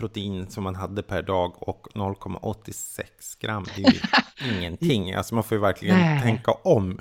protein 0.00 0.50
som 0.50 0.64
man 0.64 0.74
hade 0.74 1.02
per 1.02 1.22
dag 1.22 1.68
och 1.68 1.86
0,86 1.94 3.04
gram. 3.40 3.64
Det 3.76 3.82
är 3.84 3.92
ju 3.92 3.98
ingenting. 4.58 5.14
Alltså 5.14 5.34
man 5.34 5.44
får 5.44 5.56
ju 5.56 5.62
verkligen 5.62 5.96
Nej. 5.96 6.22
tänka 6.22 6.50
om. 6.52 7.00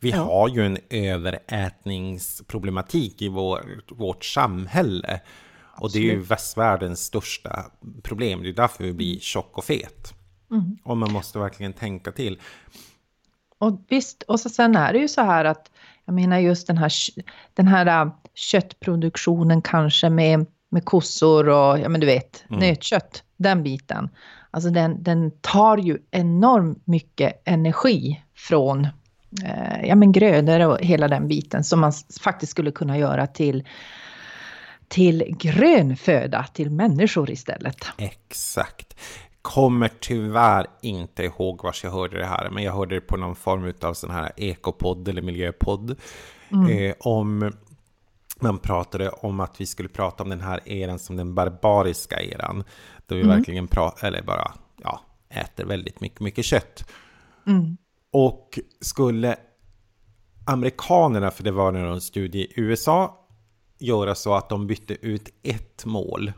Vi 0.00 0.10
Ja. 0.10 0.22
har 0.24 0.48
ju 0.48 0.66
en 0.66 0.78
överätningsproblematik 0.90 3.22
i 3.22 3.28
vår, 3.28 3.80
vårt 3.94 4.24
samhälle. 4.24 5.20
Och 5.80 5.92
det 5.92 5.98
är 5.98 6.02
ju 6.02 6.20
västvärldens 6.20 7.04
största 7.04 7.64
problem. 8.02 8.42
Det 8.42 8.48
är 8.48 8.52
därför 8.52 8.84
vi 8.84 8.92
blir 8.92 9.18
tjock 9.18 9.58
och 9.58 9.64
fet. 9.64 10.14
Och 10.84 10.96
man 10.96 11.12
måste 11.12 11.38
verkligen 11.38 11.72
tänka 11.72 12.12
till. 12.12 12.40
Och 13.58 13.80
visst, 13.88 14.22
och 14.22 14.40
så 14.40 14.48
sen 14.48 14.76
är 14.76 14.92
det 14.92 14.98
ju 14.98 15.08
så 15.08 15.22
här 15.22 15.44
att 15.44 15.70
jag 16.04 16.14
menar 16.14 16.38
just 16.38 16.66
den 16.66 16.78
här, 16.78 16.92
den 17.54 17.68
här 17.68 18.06
äh, 18.06 18.12
köttproduktionen 18.34 19.62
kanske 19.62 20.10
med, 20.10 20.46
med 20.70 20.84
kossor 20.84 21.48
och 21.48 21.78
ja 21.78 21.88
men 21.88 22.00
du 22.00 22.06
vet, 22.06 22.44
nötkött, 22.48 23.22
den 23.36 23.62
biten. 23.62 24.08
Alltså 24.50 24.70
den, 24.70 25.02
den 25.02 25.30
tar 25.40 25.76
ju 25.78 25.98
enormt 26.10 26.86
mycket 26.86 27.42
energi 27.44 28.22
från 28.34 28.84
eh, 29.44 29.88
ja 29.88 29.94
men 29.94 30.12
grödor 30.12 30.66
och 30.66 30.78
hela 30.80 31.08
den 31.08 31.28
biten 31.28 31.64
som 31.64 31.80
man 31.80 31.92
faktiskt 32.20 32.52
skulle 32.52 32.70
kunna 32.70 32.98
göra 32.98 33.26
till 33.26 33.64
till 34.88 35.36
grön 35.38 35.96
föda 35.96 36.46
till 36.52 36.70
människor 36.70 37.30
istället. 37.30 37.76
Exakt. 37.98 38.96
Kommer 39.42 39.90
tyvärr 40.00 40.66
inte 40.82 41.22
ihåg 41.22 41.62
var 41.62 41.74
jag 41.82 41.90
hörde 41.90 42.18
det 42.18 42.26
här, 42.26 42.50
men 42.50 42.62
jag 42.62 42.72
hörde 42.72 42.94
det 42.94 43.00
på 43.00 43.16
någon 43.16 43.36
form 43.36 43.72
av 43.82 43.94
sån 43.94 44.10
här 44.10 44.32
ekopodd 44.36 45.08
eller 45.08 45.22
miljöpodd. 45.22 45.96
Eh, 46.70 46.94
om 46.98 47.52
man 48.40 48.58
pratade 48.58 49.10
om 49.10 49.40
att 49.40 49.60
vi 49.60 49.66
skulle 49.66 49.88
prata 49.88 50.22
om 50.22 50.28
den 50.28 50.40
här 50.40 50.68
eran 50.68 50.98
som 50.98 51.16
den 51.16 51.34
barbariska 51.34 52.22
eran. 52.22 52.64
Då 53.06 53.14
vi 53.14 53.22
verkligen 53.22 53.68
pratar, 53.68 54.08
eller 54.08 54.22
bara, 54.22 54.52
ja, 54.82 55.00
äter 55.28 55.64
väldigt 55.64 56.00
mycket, 56.00 56.20
mycket 56.20 56.44
kött. 56.44 56.90
Och 58.12 58.58
skulle 58.80 59.36
amerikanerna, 60.46 61.30
för 61.30 61.44
det 61.44 61.50
var 61.50 61.72
en 61.72 62.00
studie 62.00 62.40
i 62.40 62.52
USA, 62.56 63.26
göra 63.78 64.14
så 64.14 64.34
att 64.34 64.48
de 64.48 64.66
bytte 64.66 65.06
ut 65.06 65.28
ett 65.42 65.84
mål 65.84 66.32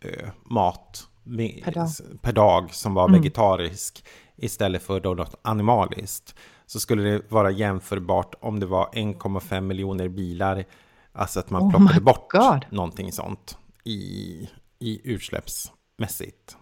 eh, 0.00 0.28
mat 0.44 1.08
med, 1.22 1.60
Per 1.64 1.72
dag. 1.72 1.88
per 2.22 2.32
dag 2.32 2.74
som 2.74 2.94
var 2.94 3.08
vegetarisk 3.08 4.04
istället 4.36 4.82
för 4.82 5.00
då 5.00 5.14
något 5.14 5.34
animaliskt. 5.42 6.34
Så 6.66 6.80
skulle 6.80 7.02
det 7.02 7.22
vara 7.28 7.50
jämförbart 7.50 8.34
om 8.40 8.60
det 8.60 8.66
var 8.66 8.86
1,5 8.92 9.60
miljoner 9.60 10.08
bilar. 10.08 10.64
Alltså 11.12 11.40
att 11.40 11.50
man 11.50 11.62
Oh 11.62 11.70
plockade 11.70 12.00
bort 12.00 12.32
God. 12.32 12.66
någonting 12.70 13.12
sånt 13.12 13.58
i, 13.84 14.48
i 14.78 15.00
utsläppsmässigt. 15.04 16.56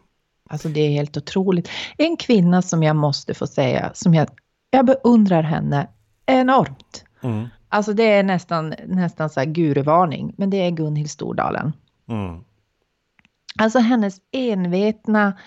Alltså 0.51 0.69
det 0.69 0.81
är 0.81 0.91
helt 0.91 1.17
otroligt. 1.17 1.69
En 1.99 2.17
kvinna 2.17 2.63
som 2.63 2.83
jag 2.83 2.97
måste 2.97 3.35
få 3.35 3.47
säga, 3.47 3.91
som 3.95 4.15
jag, 4.15 4.29
jag 4.71 4.87
beundrar 4.87 5.43
henne 5.43 5.89
enormt. 6.27 7.05
Mm. 7.23 7.49
Alltså 7.69 7.93
det 7.93 8.13
är 8.13 8.23
nästan, 8.23 8.75
nästan 8.87 9.31
så 9.31 9.41
här 9.41 9.47
guruvarning, 9.47 10.35
men 10.39 10.51
det 10.51 10.57
är 10.57 10.71
Gunhild 10.71 11.11
Stordalen. 11.11 11.73
Mm. 12.09 12.45
Alltså 13.59 13.79
hennes 13.79 14.17
envetna 14.33 15.39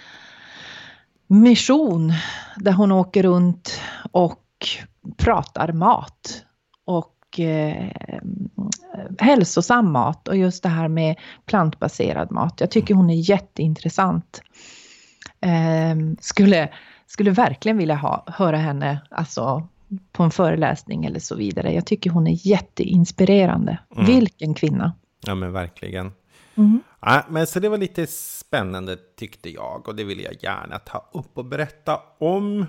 mission 1.27 2.13
där 2.55 2.71
hon 2.71 2.91
åker 2.91 3.23
runt 3.23 3.81
och 4.11 4.45
pratar 5.17 5.71
mat 5.71 6.45
och 6.85 7.15
eh, 7.39 7.87
hälsosam 9.19 9.91
mat 9.91 10.27
och 10.27 10.37
just 10.37 10.63
det 10.63 10.69
här 10.69 10.87
med 10.87 11.15
plantbaserad 11.45 12.31
mat. 12.31 12.61
Jag 12.61 12.71
tycker 12.71 12.93
hon 12.93 13.09
är 13.09 13.29
jätteintressant. 13.29 14.41
Eh, 15.41 15.95
skulle, 16.19 16.69
skulle 17.07 17.31
verkligen 17.31 17.77
vilja 17.77 17.95
ha, 17.95 18.23
höra 18.27 18.57
henne 18.57 19.01
alltså, 19.11 19.67
på 20.11 20.23
en 20.23 20.31
föreläsning 20.31 21.05
eller 21.05 21.19
så 21.19 21.35
vidare. 21.35 21.73
Jag 21.73 21.85
tycker 21.85 22.09
hon 22.09 22.27
är 22.27 22.47
jätteinspirerande. 22.47 23.79
Vilken 24.05 24.53
kvinna! 24.53 24.93
Ja 25.25 25.35
men 25.35 25.51
verkligen. 25.51 26.11
Mm. 26.55 26.81
Ja, 27.01 27.25
men 27.29 27.47
så 27.47 27.59
det 27.59 27.69
var 27.69 27.77
lite 27.77 28.07
spännande 28.07 28.97
tyckte 29.17 29.49
jag 29.49 29.87
och 29.87 29.95
det 29.95 30.03
vill 30.03 30.21
jag 30.21 30.43
gärna 30.43 30.79
ta 30.79 31.09
upp 31.13 31.37
och 31.37 31.45
berätta 31.45 31.99
om. 32.19 32.65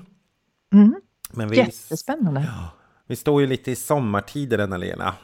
Mm. 0.73 0.95
Men 1.31 1.49
vi, 1.49 1.57
Jättespännande. 1.57 2.49
Vi 3.11 3.17
står 3.17 3.41
ju 3.41 3.47
lite 3.47 3.71
i 3.71 3.77
sommartider 3.77 4.59
Anna-Lena. 4.59 5.15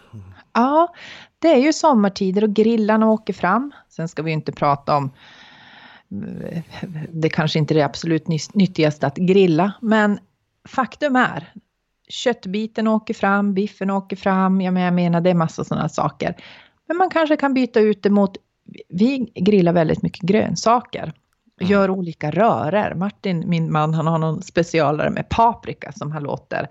Ja, 0.53 0.95
det 1.39 1.49
är 1.49 1.59
ju 1.59 1.73
sommartider 1.73 2.45
och 2.45 2.55
grillarna 2.55 3.11
åker 3.11 3.33
fram. 3.33 3.73
Sen 3.89 4.09
ska 4.09 4.23
vi 4.23 4.31
ju 4.31 4.35
inte 4.35 4.53
prata 4.53 4.97
om 4.97 5.11
det 7.09 7.29
kanske 7.29 7.59
inte 7.59 7.75
är 7.75 7.77
det 7.77 7.85
absolut 7.85 8.29
nyttigaste 8.55 9.07
att 9.07 9.17
grilla, 9.17 9.73
men 9.81 10.19
faktum 10.69 11.17
är 11.17 11.53
köttbiten 12.09 12.89
åker 12.89 13.15
fram, 13.15 13.55
biffen 13.55 13.91
åker 13.91 14.17
fram, 14.17 14.61
jag 14.61 14.75
menar, 14.75 15.21
det 15.21 15.31
är 15.31 15.35
massa 15.35 15.65
sådana 15.65 15.89
saker. 15.89 16.37
Men 16.89 16.97
man 16.97 17.11
kanske 17.11 17.37
kan 17.37 17.55
byta 17.55 17.81
ut 17.81 18.03
det 18.03 18.11
mot, 18.11 18.37
vi 18.89 19.33
grillar 19.35 19.73
väldigt 19.73 20.03
mycket 20.03 20.23
grönsaker. 20.23 21.13
Gör 21.61 21.91
olika 21.91 22.31
röror. 22.31 22.95
Martin, 22.95 23.49
min 23.49 23.73
man, 23.73 23.95
han 23.95 24.07
har 24.07 24.19
någon 24.19 24.43
specialare 24.43 25.11
med 25.11 25.29
paprika 25.29 25.93
som 25.93 26.13
han 26.13 26.23
låter 26.23 26.69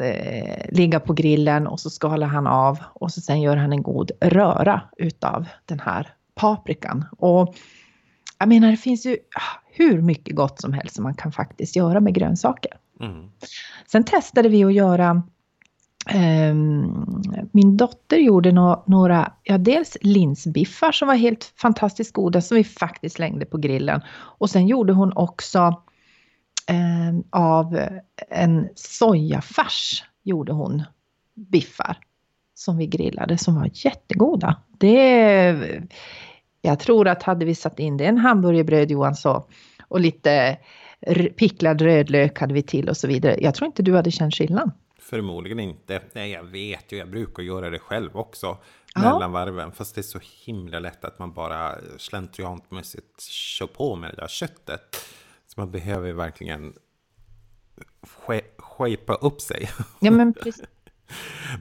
eh, 0.00 0.66
ligga 0.68 1.00
på 1.00 1.12
grillen 1.12 1.66
och 1.66 1.80
så 1.80 1.90
skalar 1.90 2.26
han 2.26 2.46
av 2.46 2.78
och 2.94 3.12
så 3.12 3.20
sen 3.20 3.40
gör 3.40 3.56
han 3.56 3.72
en 3.72 3.82
god 3.82 4.10
röra 4.20 4.82
utav 4.96 5.48
den 5.66 5.80
här 5.80 6.14
paprikan. 6.34 7.04
Och 7.18 7.54
jag 8.38 8.48
menar 8.48 8.70
det 8.70 8.76
finns 8.76 9.06
ju 9.06 9.12
ah, 9.12 9.60
hur 9.70 10.02
mycket 10.02 10.36
gott 10.36 10.60
som 10.60 10.72
helst 10.72 10.94
som 10.94 11.04
man 11.04 11.14
kan 11.14 11.32
faktiskt 11.32 11.76
göra 11.76 12.00
med 12.00 12.14
grönsaker. 12.14 12.72
Mm. 13.00 13.30
Sen 13.86 14.04
testade 14.04 14.48
vi 14.48 14.64
att 14.64 14.74
göra 14.74 15.22
Um, 16.14 17.22
min 17.52 17.76
dotter 17.76 18.16
gjorde 18.16 18.52
några, 18.86 19.32
ja 19.42 19.58
dels 19.58 19.96
linsbiffar 20.00 20.92
som 20.92 21.08
var 21.08 21.14
helt 21.14 21.44
fantastiskt 21.56 22.12
goda 22.12 22.40
som 22.40 22.56
vi 22.56 22.64
faktiskt 22.64 23.16
slängde 23.16 23.46
på 23.46 23.58
grillen. 23.58 24.00
Och 24.10 24.50
sen 24.50 24.66
gjorde 24.66 24.92
hon 24.92 25.12
också 25.16 25.82
um, 26.70 27.24
av 27.30 27.88
en 28.30 28.68
sojafärs 28.74 30.04
gjorde 30.22 30.52
hon 30.52 30.82
biffar 31.34 31.96
som 32.54 32.76
vi 32.76 32.86
grillade 32.86 33.38
som 33.38 33.54
var 33.54 33.70
jättegoda. 33.72 34.56
Det, 34.78 35.80
jag 36.62 36.80
tror 36.80 37.08
att 37.08 37.22
hade 37.22 37.44
vi 37.44 37.54
satt 37.54 37.78
in 37.78 37.96
det 37.96 38.04
en 38.04 38.18
hamburgerbröd 38.18 38.90
Johan 38.90 39.14
så 39.14 39.46
och 39.88 40.00
lite 40.00 40.58
picklad 41.36 41.80
rödlök 41.80 42.38
hade 42.40 42.54
vi 42.54 42.62
till 42.62 42.88
och 42.88 42.96
så 42.96 43.08
vidare. 43.08 43.36
Jag 43.40 43.54
tror 43.54 43.66
inte 43.66 43.82
du 43.82 43.96
hade 43.96 44.10
känt 44.10 44.34
skillnad. 44.34 44.70
Förmodligen 44.98 45.60
inte. 45.60 46.02
Nej, 46.12 46.30
jag 46.30 46.42
vet 46.42 46.92
ju. 46.92 46.96
Jag 46.96 47.10
brukar 47.10 47.42
göra 47.42 47.70
det 47.70 47.78
själv 47.78 48.16
också. 48.16 48.58
Mellan 48.96 49.32
varven. 49.32 49.72
Fast 49.72 49.94
det 49.94 50.00
är 50.00 50.02
så 50.02 50.20
himla 50.44 50.78
lätt 50.78 51.04
att 51.04 51.18
man 51.18 51.32
bara 51.32 51.74
slentrianmässigt 51.98 53.20
kör 53.20 53.66
på 53.66 53.96
med 53.96 54.10
det 54.10 54.16
där 54.16 54.28
köttet. 54.28 54.96
Så 55.54 55.60
man 55.60 55.70
behöver 55.70 56.12
verkligen 56.12 56.74
skejpa 58.58 59.14
upp 59.14 59.40
sig. 59.40 59.70
Ja, 60.00 60.10
men 60.10 60.34
precis. 60.42 60.64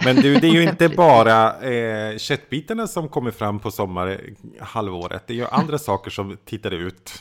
Men 0.05 0.15
du, 0.15 0.35
det 0.35 0.47
är 0.47 0.51
ju 0.51 0.63
inte 0.63 0.89
bara 0.89 1.61
eh, 1.61 2.17
köttbitarna 2.17 2.87
som 2.87 3.09
kommer 3.09 3.31
fram 3.31 3.59
på 3.59 3.71
sommarhalvåret. 3.71 5.27
Det 5.27 5.33
är 5.33 5.37
ju 5.37 5.45
andra 5.45 5.77
saker 5.89 6.11
som 6.11 6.37
tittar 6.45 6.71
ut. 6.71 7.19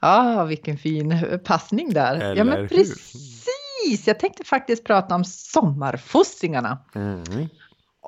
Ja, 0.00 0.40
ah, 0.40 0.44
vilken 0.44 0.78
fin 0.78 1.38
passning 1.44 1.92
där. 1.92 2.14
Eller 2.14 2.36
ja, 2.36 2.44
men 2.44 2.68
precis. 2.68 3.12
Precis, 3.82 4.06
jag 4.06 4.18
tänkte 4.20 4.44
faktiskt 4.44 4.84
prata 4.84 5.14
om 5.14 5.24
sommarfossingarna. 5.24 6.78
Mm. 6.94 7.48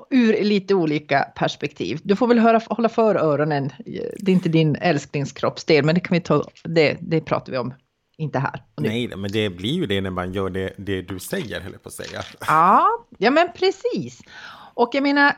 Ur 0.09 0.43
lite 0.43 0.75
olika 0.75 1.19
perspektiv. 1.35 1.99
Du 2.03 2.15
får 2.15 2.27
väl 2.27 2.39
höra, 2.39 2.61
hålla 2.69 2.89
för 2.89 3.15
öronen. 3.15 3.71
Det 4.19 4.31
är 4.31 4.35
inte 4.35 4.49
din 4.49 4.75
älsklingskroppsdel, 4.75 5.85
men 5.85 5.95
det 5.95 6.01
kan 6.01 6.15
vi 6.15 6.21
ta, 6.21 6.43
det, 6.63 6.97
det 7.01 7.21
pratar 7.21 7.51
vi 7.51 7.57
om 7.57 7.73
inte 8.17 8.39
här. 8.39 8.63
Nej, 8.77 9.07
men 9.07 9.31
det 9.31 9.49
blir 9.49 9.73
ju 9.73 9.85
det 9.85 10.01
när 10.01 10.09
man 10.09 10.33
gör 10.33 10.49
det, 10.49 10.73
det 10.77 11.01
du 11.01 11.19
säger, 11.19 11.61
höll 11.61 11.71
jag 11.71 11.83
på 11.83 11.89
att 11.89 11.93
säga. 11.93 12.21
Ja, 12.47 12.87
ja 13.17 13.31
men 13.31 13.47
precis. 13.55 14.21
Och 14.73 14.89
jag 14.93 15.03
menar, 15.03 15.33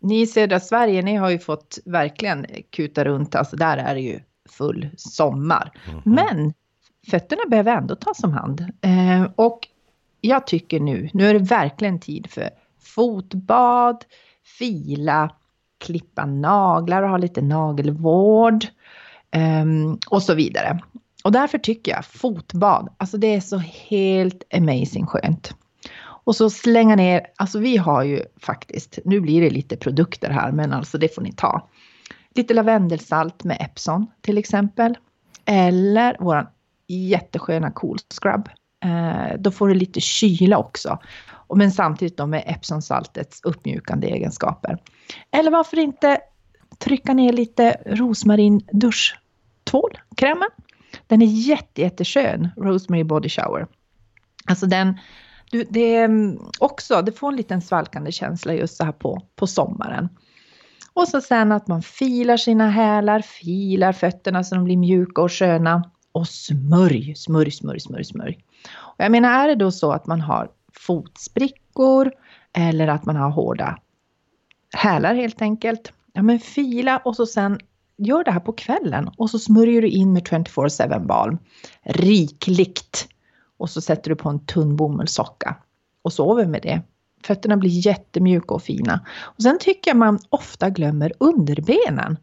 ni 0.00 0.20
i 0.20 0.26
södra 0.26 0.60
Sverige, 0.60 1.02
ni 1.02 1.16
har 1.16 1.30
ju 1.30 1.38
fått 1.38 1.78
verkligen 1.84 2.46
kuta 2.70 3.04
runt, 3.04 3.34
alltså 3.34 3.56
där 3.56 3.76
är 3.76 3.94
det 3.94 4.00
ju 4.00 4.20
full 4.48 4.88
sommar. 4.96 5.72
Mm 5.88 6.00
-hmm. 6.00 6.02
Men 6.04 6.54
fötterna 7.10 7.42
behöver 7.48 7.76
ändå 7.76 7.96
tas 7.96 8.24
om 8.24 8.32
hand. 8.32 8.60
Eh, 8.80 9.30
och 9.36 9.68
jag 10.20 10.46
tycker 10.46 10.80
nu, 10.80 11.10
nu 11.12 11.28
är 11.28 11.34
det 11.34 11.44
verkligen 11.44 12.00
tid 12.00 12.30
för 12.30 12.50
fotbad, 12.94 14.04
fila, 14.58 15.30
klippa 15.78 16.26
naglar 16.26 17.02
och 17.02 17.08
ha 17.08 17.16
lite 17.16 17.42
nagelvård 17.42 18.66
um, 19.62 19.98
och 20.10 20.22
så 20.22 20.34
vidare. 20.34 20.80
Och 21.24 21.32
därför 21.32 21.58
tycker 21.58 21.92
jag 21.92 22.04
fotbad, 22.04 22.88
alltså 22.96 23.18
det 23.18 23.34
är 23.34 23.40
så 23.40 23.58
helt 23.58 24.54
amazing 24.54 25.06
skönt. 25.06 25.54
Och 26.24 26.36
så 26.36 26.50
slänga 26.50 26.96
ner, 26.96 27.26
alltså 27.36 27.58
vi 27.58 27.76
har 27.76 28.02
ju 28.02 28.22
faktiskt, 28.40 28.98
nu 29.04 29.20
blir 29.20 29.40
det 29.40 29.50
lite 29.50 29.76
produkter 29.76 30.30
här 30.30 30.52
men 30.52 30.72
alltså 30.72 30.98
det 30.98 31.14
får 31.14 31.22
ni 31.22 31.32
ta. 31.32 31.68
Lite 32.34 32.54
lavendelsalt 32.54 33.44
med 33.44 33.56
Epson 33.60 34.06
till 34.20 34.38
exempel. 34.38 34.98
Eller 35.44 36.16
våran 36.20 36.46
jättesköna 36.88 37.70
cool 37.70 37.98
scrub 38.20 38.48
Eh, 38.84 39.36
då 39.38 39.50
får 39.50 39.68
du 39.68 39.74
lite 39.74 40.00
kyla 40.00 40.58
också. 40.58 40.98
Men 41.54 41.72
samtidigt 41.72 42.16
då 42.16 42.26
med 42.26 42.44
Epsonsaltets 42.46 43.40
uppmjukande 43.42 44.06
egenskaper. 44.06 44.78
Eller 45.30 45.50
varför 45.50 45.78
inte 45.78 46.20
trycka 46.78 47.14
ner 47.14 47.32
lite 47.32 47.76
rosmarin 47.86 48.60
duschtvål, 48.72 49.98
krämen. 50.16 50.48
Den 51.12 51.22
är 51.22 51.26
jätte, 51.26 51.80
jätteskön, 51.80 52.48
Rosemary 52.56 53.04
Body 53.04 53.28
Shower. 53.28 53.66
Alltså 54.46 54.66
den, 54.66 54.98
du, 55.50 55.66
det 55.70 55.96
är 55.96 56.04
mm, 56.04 56.38
också, 56.58 57.02
det 57.02 57.12
får 57.12 57.28
en 57.28 57.36
liten 57.36 57.62
svalkande 57.62 58.12
känsla 58.12 58.54
just 58.54 58.76
så 58.76 58.84
här 58.84 58.92
på, 58.92 59.22
på 59.36 59.46
sommaren. 59.46 60.08
Och 60.92 61.08
så 61.08 61.20
sen 61.20 61.52
att 61.52 61.68
man 61.68 61.82
filar 61.82 62.36
sina 62.36 62.70
hälar, 62.70 63.20
filar 63.20 63.92
fötterna 63.92 64.44
så 64.44 64.54
de 64.54 64.64
blir 64.64 64.76
mjuka 64.76 65.22
och 65.22 65.32
sköna. 65.32 65.90
Och 66.12 66.28
smörj, 66.28 67.14
smörj, 67.16 67.50
smörj, 67.50 67.80
smörj, 67.80 68.04
smörj. 68.04 68.44
Och 68.74 69.04
jag 69.04 69.12
menar, 69.12 69.44
är 69.44 69.48
det 69.48 69.54
då 69.54 69.70
så 69.70 69.92
att 69.92 70.06
man 70.06 70.20
har 70.20 70.50
fotsprickor 70.72 72.12
eller 72.52 72.88
att 72.88 73.04
man 73.04 73.16
har 73.16 73.30
hårda 73.30 73.78
hälar 74.76 75.14
helt 75.14 75.42
enkelt. 75.42 75.92
Ja 76.12 76.22
men 76.22 76.38
fila 76.38 76.98
och 76.98 77.16
så 77.16 77.26
sen 77.26 77.58
gör 78.04 78.24
det 78.24 78.30
här 78.30 78.40
på 78.40 78.52
kvällen 78.52 79.10
och 79.16 79.30
så 79.30 79.38
smörjer 79.38 79.82
du 79.82 79.88
in 79.88 80.12
med 80.12 80.22
24-7 80.22 81.06
balm. 81.06 81.38
Rikligt. 81.82 83.08
Och 83.56 83.70
så 83.70 83.80
sätter 83.80 84.10
du 84.10 84.16
på 84.16 84.28
en 84.28 84.46
tunn 84.46 84.76
bomullssocka 84.76 85.56
och 86.02 86.12
sover 86.12 86.46
med 86.46 86.62
det. 86.62 86.82
Fötterna 87.24 87.56
blir 87.56 87.86
jättemjuka 87.86 88.54
och 88.54 88.62
fina. 88.62 89.06
Och 89.20 89.42
sen 89.42 89.58
tycker 89.58 89.90
jag 89.90 89.96
man 89.96 90.18
ofta 90.28 90.70
glömmer 90.70 91.12
underbenen. 91.18 92.16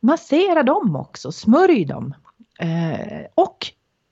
Massera 0.00 0.62
dem 0.62 0.96
också, 0.96 1.32
smörj 1.32 1.84
dem. 1.84 2.14
Eh, 2.60 3.26
och 3.34 3.66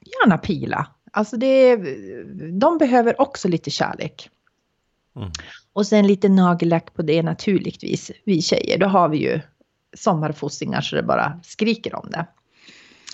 gärna 0.04 0.38
pila 0.38 0.86
Alltså 1.16 1.36
det, 1.36 1.76
de 2.50 2.78
behöver 2.78 3.20
också 3.20 3.48
lite 3.48 3.70
kärlek. 3.70 4.30
Mm. 5.16 5.30
Och 5.72 5.86
sen 5.86 6.06
lite 6.06 6.28
nagellack 6.28 6.94
på 6.94 7.02
det 7.02 7.22
naturligtvis, 7.22 8.10
vi 8.24 8.42
tjejer. 8.42 8.78
Då 8.78 8.86
har 8.86 9.08
vi 9.08 9.18
ju 9.18 9.40
sommarfossingar 9.96 10.80
så 10.80 10.96
det 10.96 11.02
bara 11.02 11.40
skriker 11.42 11.94
om 11.94 12.10
det. 12.10 12.26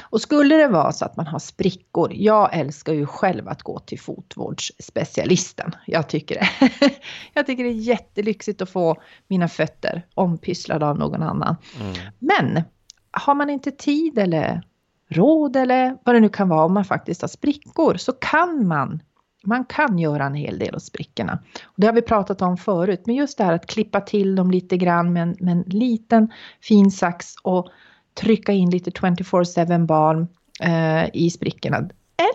Och 0.02 0.20
skulle 0.20 0.56
det 0.56 0.68
vara 0.68 0.92
så 0.92 1.04
att 1.04 1.16
man 1.16 1.26
har 1.26 1.38
sprickor, 1.38 2.12
jag 2.14 2.56
älskar 2.56 2.92
ju 2.92 3.06
själv 3.06 3.48
att 3.48 3.62
gå 3.62 3.78
till 3.78 4.00
fotvårdsspecialisten. 4.00 5.72
Jag 5.86 6.08
tycker 6.08 6.34
det, 6.34 6.70
jag 7.34 7.46
tycker 7.46 7.64
det 7.64 7.70
är 7.70 7.72
jättelyxigt 7.72 8.62
att 8.62 8.70
få 8.70 9.02
mina 9.28 9.48
fötter 9.48 10.06
ompysslade 10.14 10.86
av 10.86 10.98
någon 10.98 11.22
annan. 11.22 11.56
Mm. 11.80 11.94
Men 12.18 12.62
har 13.10 13.34
man 13.34 13.50
inte 13.50 13.70
tid 13.70 14.18
eller 14.18 14.62
råd 15.08 15.56
eller 15.56 15.96
vad 16.04 16.14
det 16.14 16.20
nu 16.20 16.28
kan 16.28 16.48
vara 16.48 16.64
om 16.64 16.74
man 16.74 16.84
faktiskt 16.84 17.20
har 17.20 17.28
sprickor 17.28 17.96
så 17.96 18.12
kan 18.12 18.66
man 18.66 19.02
man 19.44 19.64
kan 19.64 19.98
göra 19.98 20.24
en 20.24 20.34
hel 20.34 20.58
del 20.58 20.74
åt 20.74 20.82
sprickorna. 20.82 21.38
Och 21.64 21.74
det 21.76 21.86
har 21.86 21.94
vi 21.94 22.02
pratat 22.02 22.42
om 22.42 22.56
förut, 22.56 23.02
men 23.06 23.14
just 23.14 23.38
det 23.38 23.44
här 23.44 23.52
att 23.52 23.66
klippa 23.66 24.00
till 24.00 24.36
dem 24.36 24.50
lite 24.50 24.76
grann 24.76 25.12
med 25.12 25.22
en, 25.22 25.36
med 25.40 25.52
en 25.52 25.64
liten 25.66 26.32
fin 26.60 26.90
sax 26.90 27.34
och 27.42 27.68
trycka 28.14 28.52
in 28.52 28.70
lite 28.70 28.90
24-7 28.90 29.86
balm 29.86 30.26
eh, 30.60 31.04
i 31.12 31.30
sprickorna. 31.30 31.88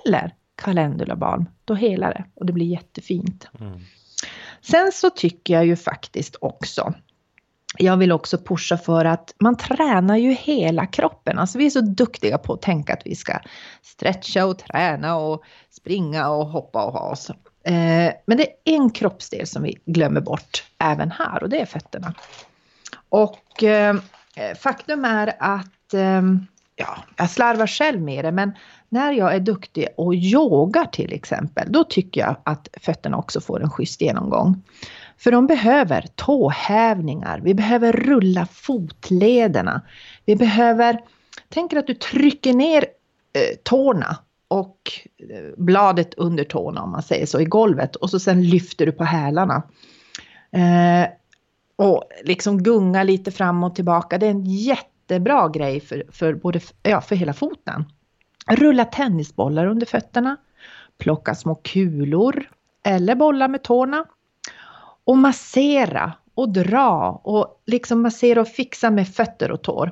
Eller 0.05 0.35
calendula 0.55 1.15
balm, 1.15 1.45
då 1.65 1.73
helar 1.73 2.13
det 2.13 2.25
och 2.33 2.45
det 2.45 2.53
blir 2.53 2.65
jättefint. 2.65 3.47
Mm. 3.59 3.79
Sen 4.61 4.91
så 4.93 5.09
tycker 5.09 5.53
jag 5.53 5.65
ju 5.65 5.75
faktiskt 5.75 6.35
också 6.41 6.93
jag 7.77 7.97
vill 7.97 8.11
också 8.11 8.37
pusha 8.37 8.77
för 8.77 9.05
att 9.05 9.33
man 9.39 9.57
tränar 9.57 10.17
ju 10.17 10.31
hela 10.31 10.85
kroppen. 10.85 11.39
Alltså 11.39 11.57
vi 11.57 11.65
är 11.65 11.69
så 11.69 11.81
duktiga 11.81 12.37
på 12.37 12.53
att 12.53 12.61
tänka 12.61 12.93
att 12.93 13.01
vi 13.05 13.15
ska 13.15 13.39
stretcha 13.81 14.45
och 14.45 14.59
träna 14.59 15.15
och 15.15 15.43
springa 15.69 16.29
och 16.29 16.47
hoppa 16.47 16.85
och 16.85 16.93
ha 16.93 17.11
oss. 17.11 17.29
Eh, 17.63 18.13
men 18.25 18.37
det 18.37 18.43
är 18.43 18.53
en 18.63 18.89
kroppsdel 18.89 19.47
som 19.47 19.63
vi 19.63 19.77
glömmer 19.85 20.21
bort 20.21 20.63
även 20.77 21.11
här 21.11 21.43
och 21.43 21.49
det 21.49 21.61
är 21.61 21.65
fötterna. 21.65 22.13
Och 23.09 23.63
eh, 23.63 23.95
faktum 24.59 25.05
är 25.05 25.33
att 25.39 25.93
ehm, 25.93 26.47
ja, 26.75 26.97
jag 27.15 27.29
slarvar 27.29 27.67
själv 27.67 28.01
med 28.01 28.25
det 28.25 28.31
men 28.31 28.51
när 28.89 29.11
jag 29.11 29.35
är 29.35 29.39
duktig 29.39 29.87
och 29.97 30.15
yogar 30.15 30.85
till 30.85 31.13
exempel 31.13 31.71
då 31.71 31.83
tycker 31.83 32.21
jag 32.21 32.35
att 32.43 32.67
fötterna 32.81 33.17
också 33.17 33.41
får 33.41 33.63
en 33.63 33.69
schysst 33.69 34.01
genomgång. 34.01 34.63
För 35.17 35.31
de 35.31 35.47
behöver 35.47 36.05
tåhävningar, 36.15 37.41
vi 37.43 37.53
behöver 37.53 37.93
rulla 37.93 38.45
fotlederna. 38.45 39.81
Vi 40.25 40.35
behöver, 40.35 41.01
tänk 41.49 41.73
att 41.73 41.87
du 41.87 41.93
trycker 41.93 42.53
ner 42.53 42.85
eh, 43.33 43.57
tårna 43.63 44.17
och 44.47 44.79
eh, 45.29 45.53
bladet 45.57 46.13
under 46.13 46.43
tårna 46.43 46.81
om 46.81 46.91
man 46.91 47.03
säger 47.03 47.25
så 47.25 47.39
i 47.39 47.45
golvet 47.45 47.95
och 47.95 48.09
så 48.09 48.19
sen 48.19 48.49
lyfter 48.49 48.85
du 48.85 48.91
på 48.91 49.03
hälarna. 49.03 49.63
Eh, 50.51 51.09
och 51.75 52.03
liksom 52.23 52.63
gunga 52.63 53.03
lite 53.03 53.31
fram 53.31 53.63
och 53.63 53.75
tillbaka. 53.75 54.17
Det 54.17 54.25
är 54.25 54.31
en 54.31 54.45
jättebra 54.45 55.49
grej 55.49 55.79
för, 55.79 56.03
för, 56.11 56.33
både, 56.33 56.59
ja, 56.83 57.01
för 57.01 57.15
hela 57.15 57.33
foten. 57.33 57.85
Rulla 58.47 58.85
tennisbollar 58.85 59.65
under 59.65 59.85
fötterna. 59.85 60.37
Plocka 60.97 61.35
små 61.35 61.55
kulor 61.55 62.49
eller 62.83 63.15
bollar 63.15 63.47
med 63.47 63.63
tårna 63.63 64.05
och 65.07 65.17
massera 65.17 66.13
och 66.35 66.49
dra 66.49 67.21
och 67.23 67.63
liksom 67.65 68.01
massera 68.01 68.41
och 68.41 68.47
fixa 68.47 68.89
med 68.89 69.07
fötter 69.07 69.51
och 69.51 69.61
tår. 69.61 69.91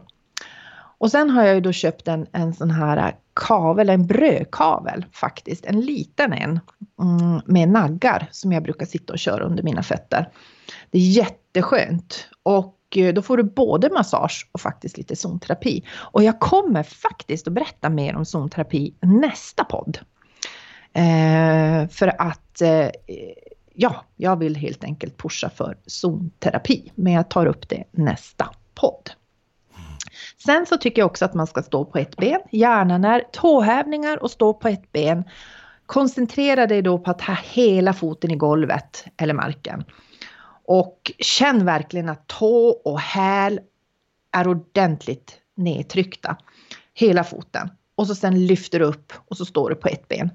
Och 0.97 1.11
sen 1.11 1.29
har 1.29 1.43
jag 1.43 1.55
ju 1.55 1.61
då 1.61 1.71
köpt 1.71 2.07
en, 2.07 2.27
en 2.31 2.53
sån 2.53 2.71
här 2.71 3.15
kavel, 3.33 3.89
en 3.89 4.07
brödkavel 4.07 5.05
faktiskt, 5.11 5.65
en 5.65 5.81
liten 5.81 6.33
en 6.33 6.59
mm, 7.01 7.41
med 7.45 7.69
naggar 7.69 8.27
som 8.31 8.51
jag 8.51 8.63
brukar 8.63 8.85
sitta 8.85 9.13
och 9.13 9.19
köra 9.19 9.43
under 9.43 9.63
mina 9.63 9.83
fötter. 9.83 10.29
Det 10.91 10.97
är 10.97 11.01
jätteskönt 11.01 12.27
och 12.43 12.77
eh, 12.95 13.13
då 13.13 13.21
får 13.21 13.37
du 13.37 13.43
både 13.43 13.89
massage 13.89 14.49
och 14.51 14.61
faktiskt 14.61 14.97
lite 14.97 15.15
zonterapi. 15.15 15.83
Och 15.97 16.23
jag 16.23 16.39
kommer 16.39 16.83
faktiskt 16.83 17.47
att 17.47 17.53
berätta 17.53 17.89
mer 17.89 18.15
om 18.15 18.25
zonterapi 18.25 18.93
nästa 19.01 19.63
podd. 19.63 19.99
Eh, 20.93 21.87
för 21.87 22.21
att 22.21 22.61
eh, 22.61 22.89
ja, 23.75 24.05
jag 24.15 24.39
vill 24.39 24.55
helt 24.55 24.83
enkelt 24.83 25.17
pusha 25.17 25.49
för 25.49 25.77
zonterapi, 25.85 26.91
men 26.95 27.13
jag 27.13 27.29
tar 27.29 27.45
upp 27.45 27.69
det 27.69 27.83
nästa 27.91 28.49
podd. 28.73 29.11
Sen 30.45 30.65
så 30.65 30.77
tycker 30.77 31.01
jag 31.01 31.05
också 31.05 31.25
att 31.25 31.33
man 31.33 31.47
ska 31.47 31.63
stå 31.63 31.85
på 31.85 31.97
ett 31.97 32.17
ben, 32.17 32.39
gärna 32.51 32.97
när 32.97 33.19
tåhävningar 33.31 34.23
och 34.23 34.31
stå 34.31 34.53
på 34.53 34.67
ett 34.67 34.91
ben. 34.91 35.23
Koncentrera 35.85 36.67
dig 36.67 36.81
då 36.81 36.99
på 36.99 37.11
att 37.11 37.21
ha 37.21 37.37
hela 37.43 37.93
foten 37.93 38.31
i 38.31 38.35
golvet 38.35 39.05
eller 39.17 39.33
marken. 39.33 39.83
Och 40.65 41.11
känn 41.19 41.65
verkligen 41.65 42.09
att 42.09 42.27
tå 42.27 42.69
och 42.69 42.99
häl 42.99 43.59
är 44.31 44.47
ordentligt 44.47 45.37
nedtryckta. 45.55 46.37
Hela 46.93 47.23
foten. 47.23 47.69
Och 47.95 48.07
så 48.07 48.15
sen 48.15 48.47
lyfter 48.47 48.79
du 48.79 48.85
upp 48.85 49.13
och 49.27 49.37
så 49.37 49.45
står 49.45 49.69
du 49.69 49.75
på 49.75 49.87
ett 49.87 50.07
ben. 50.07 50.29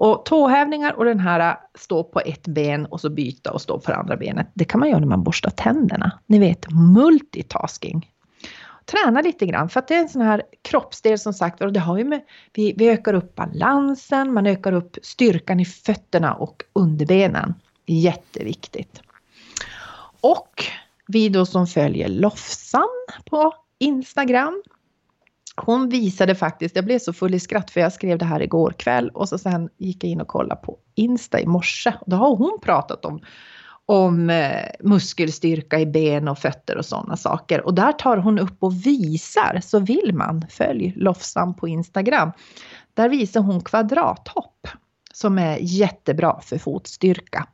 Och 0.00 0.24
tåhävningar 0.24 0.92
och 0.92 1.04
den 1.04 1.20
här 1.20 1.50
äh, 1.50 1.56
stå 1.74 2.04
på 2.04 2.20
ett 2.20 2.48
ben 2.48 2.86
och 2.86 3.00
så 3.00 3.10
byta 3.10 3.52
och 3.52 3.62
stå 3.62 3.80
på 3.80 3.90
det 3.90 3.96
andra 3.96 4.16
benet. 4.16 4.50
Det 4.54 4.64
kan 4.64 4.80
man 4.80 4.88
göra 4.88 5.00
när 5.00 5.06
man 5.06 5.22
borstar 5.22 5.50
tänderna. 5.50 6.18
Ni 6.26 6.38
vet 6.38 6.70
multitasking. 6.70 8.10
Träna 8.84 9.20
lite 9.20 9.46
grann 9.46 9.68
för 9.68 9.80
att 9.80 9.88
det 9.88 9.94
är 9.94 10.00
en 10.00 10.08
sån 10.08 10.22
här 10.22 10.42
kroppsdel 10.62 11.18
som 11.18 11.32
sagt 11.32 11.60
och 11.60 11.72
det 11.72 11.80
har 11.80 11.98
ju 11.98 12.04
med, 12.04 12.20
vi, 12.52 12.74
vi 12.76 12.88
ökar 12.88 13.14
upp 13.14 13.34
balansen, 13.34 14.32
man 14.32 14.46
ökar 14.46 14.72
upp 14.72 14.96
styrkan 15.02 15.60
i 15.60 15.64
fötterna 15.64 16.34
och 16.34 16.62
underbenen. 16.72 17.54
Jätteviktigt. 17.86 19.02
Och 20.20 20.64
vi 21.06 21.28
då 21.28 21.46
som 21.46 21.66
följer 21.66 22.08
Lofsan 22.08 22.88
på 23.24 23.54
Instagram. 23.78 24.62
Hon 25.56 25.88
visade 25.88 26.34
faktiskt, 26.34 26.76
jag 26.76 26.84
blev 26.84 26.98
så 26.98 27.12
full 27.12 27.34
i 27.34 27.40
skratt 27.40 27.70
för 27.70 27.80
jag 27.80 27.92
skrev 27.92 28.18
det 28.18 28.24
här 28.24 28.42
igår 28.42 28.74
kväll 28.78 29.10
och 29.10 29.28
så 29.28 29.38
sen 29.38 29.68
gick 29.78 30.04
jag 30.04 30.10
in 30.10 30.20
och 30.20 30.28
kollade 30.28 30.60
på 30.60 30.78
Insta 30.94 31.40
i 31.40 31.46
morse. 31.46 31.92
Då 32.06 32.16
har 32.16 32.36
hon 32.36 32.58
pratat 32.62 33.04
om, 33.04 33.20
om 33.86 34.30
eh, 34.30 34.64
muskelstyrka 34.80 35.80
i 35.80 35.86
ben 35.86 36.28
och 36.28 36.38
fötter 36.38 36.76
och 36.76 36.86
sådana 36.86 37.16
saker. 37.16 37.66
Och 37.66 37.74
där 37.74 37.92
tar 37.92 38.16
hon 38.16 38.38
upp 38.38 38.56
och 38.62 38.86
visar, 38.86 39.60
så 39.62 39.78
vill 39.78 40.10
man, 40.14 40.46
följ 40.50 40.92
Lofsan 40.96 41.54
på 41.54 41.68
Instagram. 41.68 42.32
Där 42.94 43.08
visar 43.08 43.40
hon 43.40 43.60
kvadrathopp 43.60 44.68
som 45.12 45.38
är 45.38 45.58
jättebra 45.60 46.40
för 46.40 46.58
fotstyrka. 46.58 47.46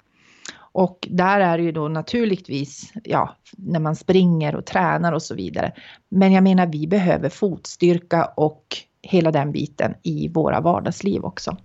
Och 0.76 1.08
där 1.10 1.40
är 1.40 1.58
det 1.58 1.64
ju 1.64 1.72
då 1.72 1.88
naturligtvis, 1.88 2.92
ja, 3.04 3.36
när 3.56 3.80
man 3.80 3.96
springer 3.96 4.56
och 4.56 4.66
tränar 4.66 5.12
och 5.12 5.22
så 5.22 5.34
vidare. 5.34 5.72
Men 6.08 6.32
jag 6.32 6.44
menar, 6.44 6.66
vi 6.66 6.86
behöver 6.86 7.28
fotstyrka 7.28 8.24
och 8.24 8.76
hela 9.02 9.32
den 9.32 9.52
biten 9.52 9.94
i 10.02 10.28
våra 10.28 10.60
vardagsliv 10.60 11.24
också. 11.24 11.56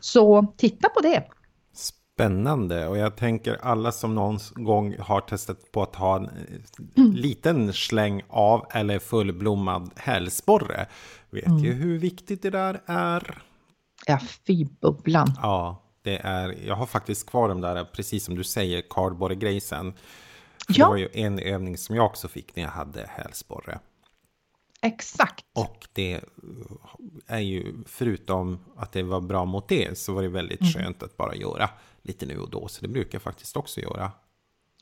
Så 0.00 0.46
titta 0.56 0.88
på 0.88 1.00
det. 1.00 1.24
Spännande 1.72 2.86
och 2.88 2.98
jag 2.98 3.16
tänker 3.16 3.58
alla 3.62 3.92
som 3.92 4.14
någon 4.14 4.38
gång 4.54 4.96
har 4.98 5.20
testat 5.20 5.72
på 5.72 5.82
att 5.82 5.96
ha 5.96 6.16
en 6.16 6.30
mm. 6.96 7.12
liten 7.12 7.72
släng 7.72 8.22
av 8.28 8.66
eller 8.70 8.98
fullblommad 8.98 9.90
hälsporre 9.96 10.86
vet 11.30 11.46
mm. 11.46 11.58
ju 11.58 11.72
hur 11.72 11.98
viktigt 11.98 12.42
det 12.42 12.50
där 12.50 12.80
är. 12.86 13.42
Ja, 14.06 14.18
fy 14.46 14.66
bubblan. 14.80 15.32
Ja, 15.42 15.87
det 16.08 16.20
är, 16.24 16.56
jag 16.66 16.74
har 16.74 16.86
faktiskt 16.86 17.30
kvar 17.30 17.48
de 17.48 17.60
där, 17.60 17.84
precis 17.84 18.24
som 18.24 18.34
du 18.34 18.44
säger, 18.44 18.82
cardboard-grejsen. 18.90 19.92
Ja. 20.68 20.84
Det 20.84 20.90
var 20.90 20.96
ju 20.96 21.08
en 21.12 21.38
övning 21.38 21.78
som 21.78 21.96
jag 21.96 22.06
också 22.06 22.28
fick 22.28 22.56
när 22.56 22.62
jag 22.62 22.70
hade 22.70 23.06
hälsporre. 23.08 23.78
Exakt. 24.82 25.44
Och 25.54 25.88
det 25.92 26.20
är 27.26 27.38
ju, 27.38 27.74
förutom 27.86 28.58
att 28.76 28.92
det 28.92 29.02
var 29.02 29.20
bra 29.20 29.44
mot 29.44 29.68
det, 29.68 29.98
så 29.98 30.12
var 30.12 30.22
det 30.22 30.28
väldigt 30.28 30.60
mm. 30.60 30.72
skönt 30.72 31.02
att 31.02 31.16
bara 31.16 31.34
göra 31.34 31.70
lite 32.02 32.26
nu 32.26 32.38
och 32.38 32.50
då. 32.50 32.68
Så 32.68 32.82
det 32.82 32.88
brukar 32.88 33.14
jag 33.14 33.22
faktiskt 33.22 33.56
också 33.56 33.80
göra. 33.80 34.12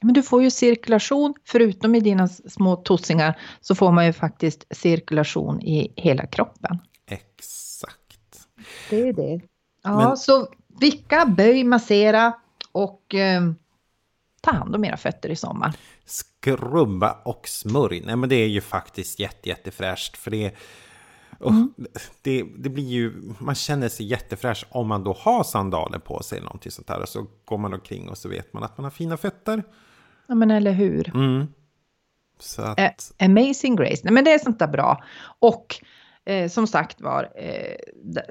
Men 0.02 0.14
du 0.14 0.22
får 0.22 0.42
ju 0.42 0.50
cirkulation, 0.50 1.34
förutom 1.44 1.94
i 1.94 2.00
dina 2.00 2.28
små 2.28 2.76
tossingar, 2.76 3.40
så 3.60 3.74
får 3.74 3.92
man 3.92 4.06
ju 4.06 4.12
faktiskt 4.12 4.64
cirkulation 4.70 5.60
i 5.60 5.92
hela 5.96 6.26
kroppen. 6.26 6.78
Exakt. 7.06 8.48
Det 8.90 9.08
är 9.08 9.12
det. 9.12 9.40
Ja, 9.82 9.96
Men, 9.96 10.16
så 10.16 10.48
vicka, 10.80 11.26
böj, 11.26 11.64
massera 11.64 12.32
och 12.72 13.14
eh, 13.14 13.42
ta 14.40 14.50
hand 14.50 14.74
om 14.74 14.84
era 14.84 14.96
fötter 14.96 15.28
i 15.28 15.36
sommar. 15.36 15.76
Skrubba 16.04 17.16
och 17.24 17.48
smörj. 17.48 18.02
Nej 18.06 18.16
men 18.16 18.28
det 18.28 18.36
är 18.36 18.48
ju 18.48 18.60
faktiskt 18.60 19.18
jätte, 19.18 19.48
jättefräscht. 19.48 20.16
För 20.16 20.30
det, 20.30 20.54
mm. 21.46 21.74
det, 22.22 22.44
det 22.58 22.68
blir 22.68 22.88
ju, 22.88 23.12
man 23.38 23.54
känner 23.54 23.88
sig 23.88 24.06
jättefräsch 24.06 24.66
om 24.70 24.88
man 24.88 25.04
då 25.04 25.12
har 25.12 25.44
sandaler 25.44 25.98
på 25.98 26.22
sig 26.22 26.38
eller 26.38 26.46
någonting 26.46 26.72
sånt 26.72 26.88
där. 26.88 27.02
Och 27.02 27.08
så 27.08 27.26
går 27.44 27.58
man 27.58 27.74
omkring 27.74 28.08
och 28.08 28.18
så 28.18 28.28
vet 28.28 28.52
man 28.52 28.62
att 28.62 28.78
man 28.78 28.84
har 28.84 28.90
fina 28.90 29.16
fötter. 29.16 29.62
Ja 30.26 30.34
men 30.34 30.50
eller 30.50 30.72
hur. 30.72 31.08
Mm. 31.14 31.46
Så 32.38 32.62
att... 32.62 32.80
A 32.80 32.90
Amazing 33.18 33.76
Grace. 33.76 34.00
Nej 34.04 34.12
men 34.12 34.24
det 34.24 34.32
är 34.32 34.38
sånt 34.38 34.58
där 34.58 34.68
bra. 34.68 35.04
Och 35.38 35.84
eh, 36.26 36.48
som 36.48 36.66
sagt 36.66 37.00
var, 37.00 37.30
eh, 37.34 37.76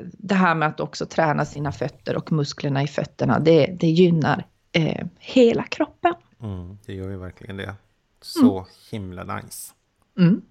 det 0.02 0.36
här 0.36 0.56
med 0.56 0.68
att 0.68 0.80
också 0.80 1.06
träna 1.06 1.46
sina 1.46 1.72
fötter 1.72 2.16
och 2.16 2.32
musklerna 2.32 2.84
i 2.84 2.88
fötterna, 2.88 3.40
det, 3.40 3.66
det 3.80 3.88
gynnar 3.88 4.46
eh, 4.72 5.06
hela 5.20 5.64
kroppen. 5.64 6.14
Mm, 6.42 6.78
det 6.86 6.94
gör 6.94 7.10
ju 7.10 7.18
verkligen 7.18 7.58
det. 7.58 7.76
Så 8.22 8.58
mm. 8.58 8.70
himla 8.92 9.36
nice. 9.36 9.74
Mm. 10.18 10.42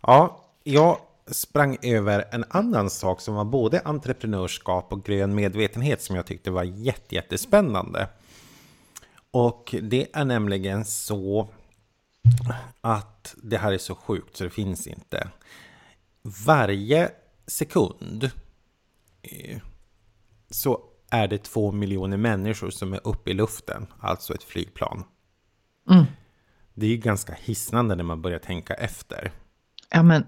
Ja, 0.00 0.44
jag 0.64 0.98
sprang 1.26 1.76
över 1.82 2.24
en 2.30 2.44
annan 2.48 2.90
sak 2.90 3.20
som 3.20 3.34
var 3.34 3.44
både 3.44 3.80
entreprenörskap 3.80 4.92
och 4.92 5.04
grön 5.04 5.34
medvetenhet 5.34 6.02
som 6.02 6.16
jag 6.16 6.26
tyckte 6.26 6.50
var 6.50 6.62
jättespännande. 7.08 8.08
Och 9.30 9.74
det 9.82 10.06
är 10.12 10.24
nämligen 10.24 10.84
så 10.84 11.48
att 12.80 13.34
det 13.42 13.56
här 13.56 13.72
är 13.72 13.78
så 13.78 13.94
sjukt 13.94 14.36
så 14.36 14.44
det 14.44 14.50
finns 14.50 14.86
inte 14.86 15.28
varje 16.22 17.10
sekund 17.46 18.30
eh, 19.22 19.58
så 20.50 20.80
är 21.10 21.28
det 21.28 21.38
två 21.38 21.72
miljoner 21.72 22.16
människor 22.16 22.70
som 22.70 22.92
är 22.92 23.00
uppe 23.04 23.30
i 23.30 23.34
luften, 23.34 23.86
alltså 24.00 24.34
ett 24.34 24.42
flygplan. 24.42 25.04
Mm. 25.90 26.04
Det 26.74 26.86
är 26.86 26.90
ju 26.90 26.96
ganska 26.96 27.32
hisnande 27.32 27.94
när 27.94 28.04
man 28.04 28.22
börjar 28.22 28.38
tänka 28.38 28.74
efter. 28.74 29.32
Ja 29.90 30.02
men, 30.02 30.24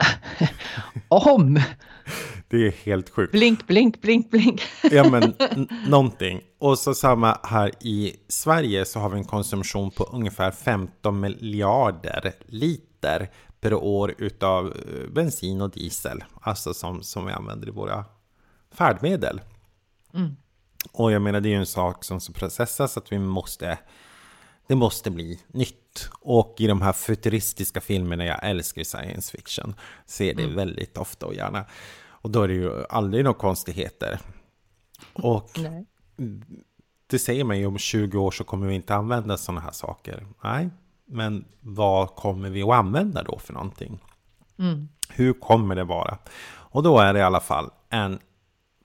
om! 1.09 1.61
Det 2.49 2.67
är 2.67 2.71
helt 2.71 3.11
sjukt. 3.11 3.33
Blink, 3.33 3.67
blink, 3.67 4.01
blink, 4.01 4.31
blink. 4.31 4.63
ja 4.83 5.11
men, 5.11 5.35
någonting. 5.89 6.41
Och 6.59 6.79
så 6.79 6.95
samma 6.95 7.39
här 7.43 7.71
i 7.81 8.17
Sverige 8.29 8.85
så 8.85 9.01
har 9.01 9.09
vi 9.09 9.19
en 9.19 9.25
konsumtion 9.25 9.91
på 9.91 10.05
ungefär 10.05 10.51
15 10.51 11.21
miljarder 11.21 12.33
liter 12.47 13.31
per 13.65 13.75
år 13.75 14.15
utav 14.19 14.67
eh, 14.67 15.11
bensin 15.11 15.61
och 15.61 15.71
diesel. 15.71 16.25
Alltså 16.41 16.75
som, 16.75 17.03
som 17.03 17.27
vi 17.27 17.33
använder 17.33 17.69
i 17.69 17.71
våra 17.71 18.05
färdmedel. 18.71 19.41
Mm. 20.15 20.37
Och 20.93 21.13
jag 21.13 21.23
menar 21.23 21.41
det 21.41 21.49
är 21.49 21.51
ju 21.51 21.57
en 21.57 21.67
sak 21.67 22.05
som 22.05 22.21
så 22.21 22.33
processas 22.33 22.97
att 22.97 23.13
vi 23.13 23.19
måste 23.19 23.79
det 24.67 24.75
måste 24.75 25.11
bli 25.11 25.41
nytt. 25.47 26.09
Och 26.21 26.55
i 26.59 26.67
de 26.67 26.83
här 26.83 26.93
futuristiska 26.93 27.81
filmerna, 27.81 28.25
jag 28.25 28.39
älskar 28.43 28.85
science 28.85 29.37
fiction, 29.37 29.75
ser 30.07 30.35
det 30.35 30.43
mm. 30.43 30.57
väldigt 30.57 30.97
ofta 30.97 31.27
och 31.27 31.35
gärna. 31.35 31.65
Och 32.07 32.31
då 32.31 32.43
är 32.43 32.49
det 32.49 32.55
ju 32.55 32.85
aldrig 32.87 33.25
några 33.25 33.39
konstigheter. 33.39 34.21
Och 35.13 35.51
Nej. 35.59 35.87
det 37.07 37.19
säger 37.19 37.45
man 37.45 37.59
ju 37.59 37.67
om 37.67 37.79
20 37.79 38.19
år 38.19 38.31
så 38.31 38.45
kommer 38.45 38.67
vi 38.67 38.75
inte 38.75 38.95
använda 38.95 39.37
sådana 39.37 39.61
här 39.61 39.73
saker. 39.73 40.27
Nej, 40.43 40.71
men 41.15 41.45
vad 41.61 42.15
kommer 42.15 42.51
vi 42.51 42.63
att 42.63 42.75
använda 42.75 43.23
då 43.23 43.39
för 43.39 43.53
någonting? 43.53 43.99
Mm. 44.59 44.89
Hur 45.09 45.33
kommer 45.33 45.75
det 45.75 45.85
vara? 45.85 46.19
Och 46.47 46.83
då 46.83 46.99
är 46.99 47.13
det 47.13 47.19
i 47.19 47.23
alla 47.23 47.41
fall 47.41 47.71
en 47.91 48.19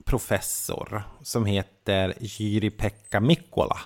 professor 0.06 1.04
som 1.22 1.46
heter 1.46 2.14
Jyri-Pekka 2.20 3.20
Mikkola 3.20 3.78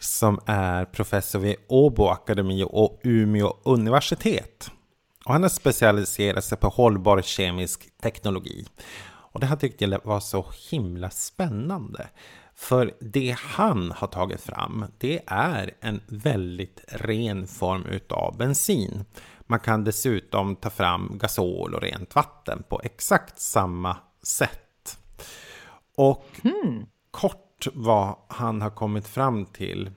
som 0.00 0.40
är 0.46 0.84
professor 0.84 1.38
vid 1.38 1.56
Åbo 1.68 2.06
Akademi 2.06 2.64
och 2.68 3.00
Umeå 3.02 3.56
universitet. 3.62 4.70
Och 5.24 5.32
han 5.32 5.42
har 5.42 5.48
specialiserat 5.48 6.44
sig 6.44 6.58
på 6.58 6.68
hållbar 6.68 7.22
kemisk 7.22 8.00
teknologi. 8.02 8.66
Och 9.06 9.40
det 9.40 9.46
här 9.46 9.56
tyckte 9.56 9.84
jag 9.84 10.00
var 10.04 10.20
så 10.20 10.46
himla 10.70 11.10
spännande. 11.10 12.08
För 12.58 12.94
det 13.00 13.36
han 13.38 13.92
har 13.92 14.06
tagit 14.06 14.40
fram, 14.40 14.84
det 14.98 15.20
är 15.26 15.74
en 15.80 16.00
väldigt 16.06 16.84
ren 16.88 17.46
form 17.46 17.86
utav 17.86 18.36
bensin. 18.36 19.04
Man 19.40 19.60
kan 19.60 19.84
dessutom 19.84 20.56
ta 20.56 20.70
fram 20.70 21.18
gasol 21.18 21.74
och 21.74 21.82
rent 21.82 22.14
vatten 22.14 22.62
på 22.68 22.80
exakt 22.84 23.40
samma 23.40 23.96
sätt. 24.22 24.98
Och 25.96 26.26
mm. 26.42 26.86
kort 27.10 27.66
vad 27.74 28.16
han 28.28 28.62
har 28.62 28.70
kommit 28.70 29.06
fram 29.06 29.46
till 29.46 29.90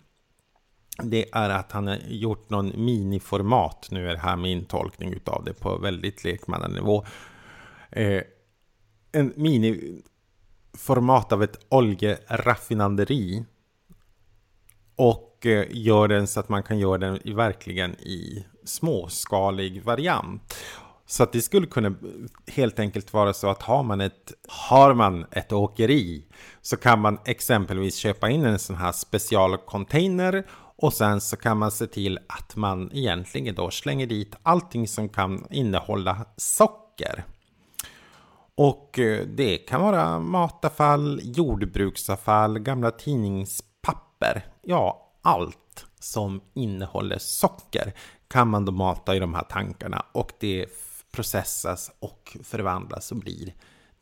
det 1.03 1.29
är 1.31 1.49
att 1.49 1.71
han 1.71 1.87
har 1.87 1.97
gjort 2.07 2.49
någon 2.49 2.85
miniformat. 2.85 3.87
Nu 3.91 4.09
är 4.09 4.13
det 4.13 4.19
här 4.19 4.35
min 4.35 4.65
tolkning 4.65 5.13
utav 5.13 5.43
det 5.43 5.53
på 5.53 5.77
väldigt 5.77 6.23
lekmannanivå. 6.23 7.05
Eh, 7.91 8.21
en 9.11 9.33
format 10.73 11.31
av 11.31 11.43
ett 11.43 11.65
oljeraffinaderi. 11.69 13.45
Och 14.95 15.45
eh, 15.45 15.65
gör 15.69 16.07
den 16.07 16.27
så 16.27 16.39
att 16.39 16.49
man 16.49 16.63
kan 16.63 16.79
göra 16.79 16.97
den 16.97 17.27
i, 17.27 17.33
verkligen 17.33 17.91
i 17.95 18.45
småskalig 18.65 19.83
variant. 19.83 20.55
Så 21.05 21.23
att 21.23 21.31
det 21.31 21.41
skulle 21.41 21.67
kunna 21.67 21.95
helt 22.47 22.79
enkelt 22.79 23.13
vara 23.13 23.33
så 23.33 23.49
att 23.49 23.61
har 23.61 23.83
man 23.83 24.01
ett, 24.01 24.33
har 24.47 24.93
man 24.93 25.25
ett 25.31 25.51
åkeri 25.51 26.25
så 26.61 26.77
kan 26.77 26.99
man 26.99 27.17
exempelvis 27.25 27.95
köpa 27.95 28.29
in 28.29 28.45
en 28.45 28.59
sån 28.59 28.75
här 28.75 28.91
specialcontainer 28.91 30.43
och 30.81 30.93
sen 30.93 31.21
så 31.21 31.37
kan 31.37 31.57
man 31.57 31.71
se 31.71 31.87
till 31.87 32.19
att 32.27 32.55
man 32.55 32.91
egentligen 32.93 33.55
då 33.55 33.71
slänger 33.71 34.07
dit 34.07 34.35
allting 34.43 34.87
som 34.87 35.09
kan 35.09 35.47
innehålla 35.49 36.25
socker. 36.37 37.23
Och 38.57 38.99
eh, 38.99 39.25
det 39.25 39.57
kan 39.57 39.81
vara 39.81 40.19
matavfall, 40.19 41.19
jordbruksavfall, 41.23 42.59
gamla 42.59 42.91
tidningspapper. 42.91 44.45
Ja, 44.61 45.11
allt 45.21 45.85
som 45.99 46.41
innehåller 46.53 47.17
socker 47.19 47.93
kan 48.27 48.47
man 48.47 48.65
då 48.65 48.71
mata 48.71 49.15
i 49.15 49.19
de 49.19 49.33
här 49.33 49.43
tankarna 49.43 50.05
och 50.11 50.31
det 50.39 50.65
processas 51.11 51.91
och 51.99 52.37
förvandlas 52.43 53.11
och 53.11 53.17
blir 53.17 53.53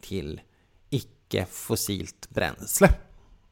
till 0.02 0.42
icke-fossilt 0.90 2.30
bränsle. 2.30 2.90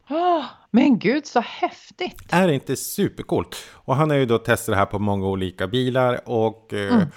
Oh, 0.10 0.46
men 0.72 1.00
gud 1.00 1.26
så 1.26 1.40
häftigt! 1.40 2.24
Är 2.30 2.48
det 2.48 2.54
inte 2.54 2.76
supercoolt? 2.76 3.56
Och 3.72 3.96
han 3.96 4.10
har 4.10 4.18
ju 4.18 4.26
då 4.26 4.38
testat 4.38 4.74
det 4.74 4.78
här 4.78 4.86
på 4.86 5.00
många 5.00 5.28
olika 5.28 5.68
bilar 5.68 6.30
och 6.30 6.74
eh, 6.74 6.94
mm. 6.94 7.08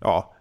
ja, 0.00 0.33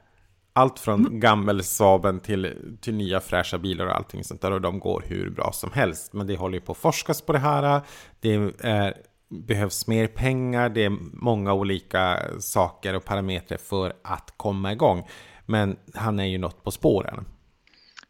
allt 0.53 0.79
från 0.79 1.19
gammel 1.19 1.63
Saaben 1.63 2.19
till, 2.19 2.77
till 2.81 2.93
nya 2.93 3.19
fräscha 3.19 3.57
bilar 3.57 3.85
och 3.85 3.95
allting 3.95 4.23
sånt 4.23 4.41
där 4.41 4.51
och 4.51 4.61
de 4.61 4.79
går 4.79 5.03
hur 5.07 5.29
bra 5.29 5.51
som 5.53 5.71
helst. 5.73 6.13
Men 6.13 6.27
det 6.27 6.37
håller 6.37 6.55
ju 6.55 6.61
på 6.61 6.71
att 6.71 6.77
forskas 6.77 7.21
på 7.21 7.33
det 7.33 7.39
här. 7.39 7.81
Det 8.19 8.33
är, 8.33 8.93
behövs 9.29 9.87
mer 9.87 10.07
pengar, 10.07 10.69
det 10.69 10.85
är 10.85 10.97
många 11.13 11.53
olika 11.53 12.19
saker 12.39 12.95
och 12.95 13.05
parametrar 13.05 13.57
för 13.57 13.93
att 14.03 14.33
komma 14.37 14.71
igång. 14.71 15.07
Men 15.45 15.75
han 15.93 16.19
är 16.19 16.25
ju 16.25 16.37
något 16.37 16.63
på 16.63 16.71
spåren. 16.71 17.25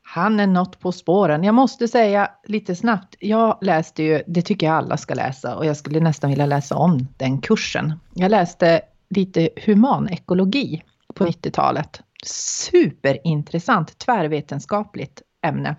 Han 0.01 0.39
är 0.39 0.47
något 0.47 0.79
på 0.79 0.91
spåren. 0.91 1.43
Jag 1.43 1.55
måste 1.55 1.87
säga 1.87 2.31
lite 2.45 2.75
snabbt, 2.75 3.15
jag 3.19 3.57
läste 3.61 4.03
ju, 4.03 4.23
det 4.27 4.41
tycker 4.41 4.67
jag 4.67 4.75
alla 4.75 4.97
ska 4.97 5.13
läsa 5.13 5.55
och 5.55 5.65
jag 5.65 5.77
skulle 5.77 5.99
nästan 5.99 6.29
vilja 6.29 6.45
läsa 6.45 6.75
om 6.75 7.07
den 7.17 7.41
kursen. 7.41 7.93
Jag 8.13 8.31
läste 8.31 8.81
lite 9.09 9.49
humanekologi 9.65 10.83
på 11.13 11.25
90-talet. 11.25 12.01
Superintressant, 12.25 13.97
tvärvetenskapligt 13.97 15.21
ämne. 15.45 15.75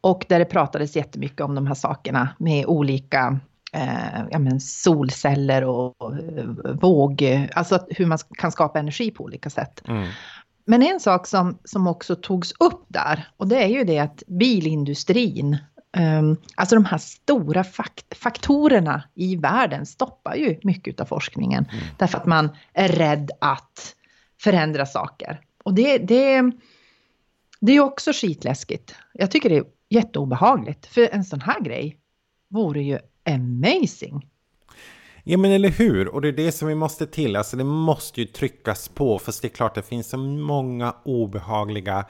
Och 0.00 0.26
där 0.28 0.38
det 0.38 0.44
pratades 0.44 0.96
jättemycket 0.96 1.40
om 1.40 1.54
de 1.54 1.66
här 1.66 1.74
sakerna 1.74 2.28
med 2.38 2.66
olika 2.66 3.40
eh, 3.72 4.24
ja, 4.30 4.38
men 4.38 4.60
solceller 4.60 5.64
och, 5.64 6.02
och 6.02 6.14
våg, 6.82 7.48
alltså 7.54 7.86
hur 7.88 8.06
man 8.06 8.18
kan 8.38 8.52
skapa 8.52 8.78
energi 8.78 9.10
på 9.10 9.24
olika 9.24 9.50
sätt. 9.50 9.82
Mm. 9.88 10.08
Men 10.64 10.82
en 10.82 11.00
sak 11.00 11.26
som, 11.26 11.58
som 11.64 11.86
också 11.86 12.16
togs 12.16 12.52
upp 12.60 12.84
där, 12.88 13.28
och 13.36 13.48
det 13.48 13.64
är 13.64 13.68
ju 13.68 13.84
det 13.84 13.98
att 13.98 14.22
bilindustrin, 14.26 15.58
alltså 16.54 16.74
de 16.74 16.84
här 16.84 16.98
stora 16.98 17.64
fakt 17.64 18.18
faktorerna 18.18 19.02
i 19.14 19.36
världen 19.36 19.86
stoppar 19.86 20.34
ju 20.34 20.60
mycket 20.62 21.00
av 21.00 21.04
forskningen. 21.04 21.66
Mm. 21.72 21.84
Därför 21.98 22.18
att 22.18 22.26
man 22.26 22.48
är 22.72 22.88
rädd 22.88 23.30
att 23.40 23.96
förändra 24.40 24.86
saker. 24.86 25.40
Och 25.64 25.74
det, 25.74 25.98
det, 25.98 26.52
det 27.60 27.72
är 27.72 27.80
också 27.80 28.12
skitläskigt. 28.14 28.94
Jag 29.12 29.30
tycker 29.30 29.48
det 29.48 29.56
är 29.56 29.64
jätteobehagligt. 29.88 30.86
För 30.86 31.14
en 31.14 31.24
sån 31.24 31.40
här 31.40 31.60
grej 31.60 31.96
vore 32.48 32.82
ju 32.82 32.98
amazing. 33.24 34.26
Ja 35.24 35.38
men 35.38 35.50
eller 35.50 35.68
hur, 35.68 36.08
och 36.08 36.22
det 36.22 36.28
är 36.28 36.32
det 36.32 36.52
som 36.52 36.68
vi 36.68 36.74
måste 36.74 37.06
till. 37.06 37.36
Alltså 37.36 37.56
det 37.56 37.64
måste 37.64 38.20
ju 38.20 38.26
tryckas 38.26 38.88
på, 38.88 39.18
för 39.18 39.34
det 39.42 39.48
är 39.48 39.54
klart 39.54 39.74
det 39.74 39.82
finns 39.82 40.08
så 40.08 40.16
många 40.18 40.94
obehagliga 41.04 42.04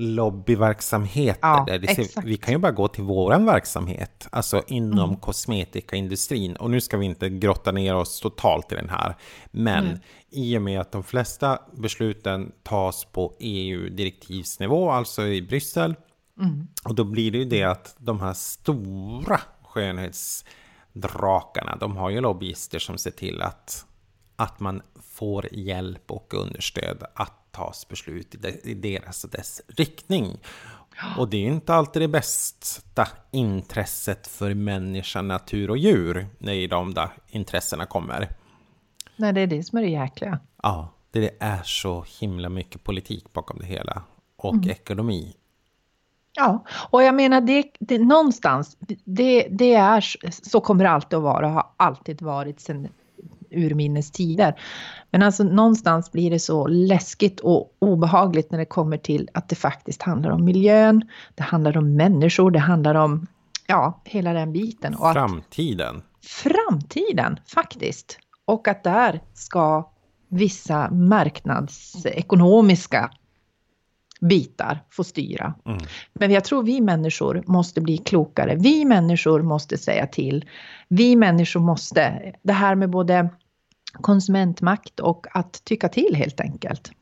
lobbyverksamheter. 0.00 1.38
Ja, 1.42 1.66
ser, 1.66 2.22
vi 2.22 2.36
kan 2.36 2.54
ju 2.54 2.58
bara 2.58 2.72
gå 2.72 2.88
till 2.88 3.04
våran 3.04 3.46
verksamhet, 3.46 4.28
alltså 4.30 4.62
inom 4.66 5.08
mm. 5.08 5.16
kosmetikaindustrin. 5.16 6.56
Och 6.56 6.70
nu 6.70 6.80
ska 6.80 6.96
vi 6.96 7.06
inte 7.06 7.28
grotta 7.28 7.72
ner 7.72 7.94
oss 7.94 8.20
totalt 8.20 8.72
i 8.72 8.74
den 8.74 8.88
här. 8.88 9.16
Men 9.50 9.86
mm. 9.86 9.98
i 10.30 10.58
och 10.58 10.62
med 10.62 10.80
att 10.80 10.92
de 10.92 11.04
flesta 11.04 11.58
besluten 11.72 12.52
tas 12.62 13.04
på 13.04 13.36
EU-direktivsnivå, 13.40 14.90
alltså 14.90 15.26
i 15.26 15.42
Bryssel. 15.42 15.94
Mm. 16.40 16.68
Och 16.84 16.94
då 16.94 17.04
blir 17.04 17.30
det 17.30 17.38
ju 17.38 17.44
det 17.44 17.62
att 17.62 17.94
de 17.98 18.20
här 18.20 18.34
stora 18.34 19.40
skönhets 19.62 20.44
drakarna, 20.92 21.76
de 21.76 21.96
har 21.96 22.10
ju 22.10 22.20
lobbyister 22.20 22.78
som 22.78 22.98
ser 22.98 23.10
till 23.10 23.42
att, 23.42 23.86
att 24.36 24.60
man 24.60 24.82
får 25.02 25.54
hjälp 25.54 26.10
och 26.10 26.34
understöd 26.34 27.02
att 27.14 27.47
tas 27.50 27.88
beslut 27.88 28.34
i 28.64 28.74
deras 28.74 29.24
och 29.24 29.30
dess 29.30 29.62
riktning. 29.68 30.38
Och 31.16 31.28
det 31.28 31.36
är 31.36 31.50
inte 31.50 31.74
alltid 31.74 32.02
det 32.02 32.08
bästa 32.08 33.08
intresset 33.30 34.26
för 34.26 34.54
människa, 34.54 35.22
natur 35.22 35.70
och 35.70 35.78
djur 35.78 36.26
när 36.38 36.68
de 36.68 36.94
där 36.94 37.10
intressena 37.28 37.86
kommer. 37.86 38.28
Nej, 39.16 39.32
det 39.32 39.40
är 39.40 39.46
det 39.46 39.62
som 39.62 39.78
är 39.78 39.82
det 39.82 39.88
jäkliga. 39.88 40.38
Ja, 40.62 40.88
det 41.10 41.30
är 41.40 41.62
så 41.62 42.04
himla 42.20 42.48
mycket 42.48 42.84
politik 42.84 43.32
bakom 43.32 43.58
det 43.58 43.66
hela. 43.66 44.02
Och 44.36 44.54
mm. 44.54 44.70
ekonomi. 44.70 45.34
Ja, 46.36 46.64
och 46.90 47.02
jag 47.02 47.14
menar 47.14 47.40
det, 47.40 47.70
det 47.80 47.98
någonstans, 47.98 48.76
det, 49.04 49.48
det 49.50 49.74
är 49.74 50.04
så 50.30 50.60
kommer 50.60 50.84
det 50.84 50.90
alltid 50.90 51.16
att 51.16 51.22
vara 51.22 51.46
och 51.46 51.52
har 51.52 51.66
alltid 51.76 52.22
varit 52.22 52.60
sedan 52.60 52.88
urminnes 53.50 54.10
tider. 54.10 54.60
Men 55.10 55.22
alltså 55.22 55.44
någonstans 55.44 56.12
blir 56.12 56.30
det 56.30 56.38
så 56.38 56.66
läskigt 56.66 57.40
och 57.40 57.76
obehagligt 57.78 58.50
när 58.50 58.58
det 58.58 58.64
kommer 58.64 58.96
till 58.96 59.28
att 59.34 59.48
det 59.48 59.56
faktiskt 59.56 60.02
handlar 60.02 60.30
om 60.30 60.44
miljön, 60.44 61.08
det 61.34 61.42
handlar 61.42 61.76
om 61.76 61.96
människor, 61.96 62.50
det 62.50 62.58
handlar 62.58 62.94
om 62.94 63.26
ja, 63.66 64.02
hela 64.04 64.32
den 64.32 64.52
biten. 64.52 64.94
Och 64.94 65.12
framtiden. 65.12 65.96
Att, 65.96 66.26
framtiden, 66.26 67.40
faktiskt. 67.54 68.18
Och 68.44 68.68
att 68.68 68.84
där 68.84 69.20
ska 69.34 69.90
vissa 70.28 70.90
marknadsekonomiska 70.90 73.10
bitar 74.20 74.84
får 74.90 75.04
styra. 75.04 75.54
Mm. 75.66 75.78
Men 76.12 76.30
jag 76.30 76.44
tror 76.44 76.62
vi 76.62 76.80
människor 76.80 77.42
måste 77.46 77.80
bli 77.80 77.98
klokare. 77.98 78.56
Vi 78.56 78.84
människor 78.84 79.42
måste 79.42 79.78
säga 79.78 80.06
till. 80.06 80.44
Vi 80.88 81.16
människor 81.16 81.60
måste, 81.60 82.32
det 82.42 82.52
här 82.52 82.74
med 82.74 82.90
både 82.90 83.28
konsumentmakt 83.92 85.00
och 85.00 85.26
att 85.30 85.64
tycka 85.64 85.88
till 85.88 86.14
helt 86.14 86.40
enkelt. 86.40 86.92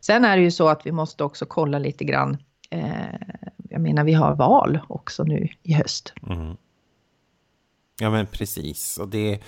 Sen 0.00 0.24
är 0.24 0.36
det 0.36 0.42
ju 0.42 0.50
så 0.50 0.68
att 0.68 0.86
vi 0.86 0.92
måste 0.92 1.24
också 1.24 1.46
kolla 1.46 1.78
lite 1.78 2.04
grann. 2.04 2.36
Eh, 2.70 2.92
jag 3.70 3.80
menar, 3.80 4.04
vi 4.04 4.12
har 4.12 4.34
val 4.34 4.80
också 4.88 5.24
nu 5.24 5.48
i 5.62 5.72
höst. 5.72 6.14
Mm. 6.28 6.56
Ja, 8.00 8.10
men 8.10 8.26
precis. 8.26 8.98
Och 8.98 9.08
det 9.08 9.40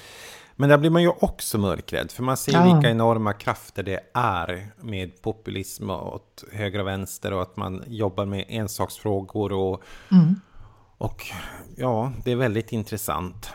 men 0.57 0.69
där 0.69 0.79
blir 0.79 0.91
man 0.91 1.03
ju 1.03 1.09
också 1.09 1.59
mörkrädd, 1.59 2.13
för 2.13 2.23
man 2.23 2.37
ser 2.37 2.53
ja. 2.53 2.75
vilka 2.75 2.91
enorma 2.91 3.33
krafter 3.33 3.83
det 3.83 4.01
är 4.15 4.67
med 4.81 5.23
populism 5.23 5.91
åt 5.91 6.45
höger 6.53 6.79
och 6.79 6.87
vänster 6.87 7.33
och 7.33 7.43
att 7.43 7.57
man 7.57 7.85
jobbar 7.87 8.27
med 8.27 8.45
ensaksfrågor 8.49 9.53
och, 9.53 9.83
mm. 10.11 10.41
och 10.99 11.23
ja, 11.77 12.13
det 12.25 12.33
är 12.33 12.37
väldigt 12.37 12.73
intressant. 12.73 13.53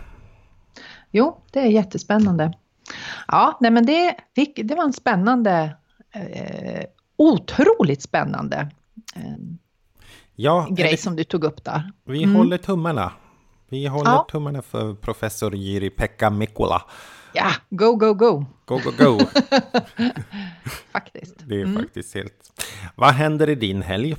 Jo, 1.12 1.42
det 1.52 1.60
är 1.60 1.66
jättespännande. 1.66 2.54
Ja, 3.28 3.58
nej 3.62 3.72
men 3.72 3.86
det, 3.86 4.16
det 4.64 4.76
var 4.76 4.84
en 4.84 4.94
spännande, 4.94 5.76
eh, 6.12 6.86
otroligt 7.18 8.02
spännande 8.02 8.72
eh, 9.16 9.38
ja, 10.36 10.68
grej 10.72 10.92
det, 10.92 10.98
som 10.98 11.16
du 11.16 11.24
tog 11.24 11.44
upp 11.44 11.64
där. 11.64 11.92
Vi 12.06 12.24
mm. 12.24 12.36
håller 12.36 12.58
tummarna. 12.58 13.12
Vi 13.70 13.88
håller 13.88 14.12
ja. 14.12 14.28
tummarna 14.32 14.62
för 14.62 14.94
professor 14.94 15.56
Jiri 15.56 15.90
Pekka 15.90 16.30
Mikula. 16.30 16.82
Ja, 17.34 17.52
go, 17.70 17.96
go, 17.96 18.14
go! 18.14 18.46
Go, 18.66 18.80
go, 18.84 18.92
go! 18.98 19.20
faktiskt. 20.92 21.36
Det 21.48 21.56
är 21.56 21.66
mm. 21.66 21.82
faktiskt 21.82 22.16
helt... 22.16 22.62
Vad 22.96 23.14
händer 23.14 23.50
i 23.50 23.56
din 23.56 23.82
helg? 23.82 24.16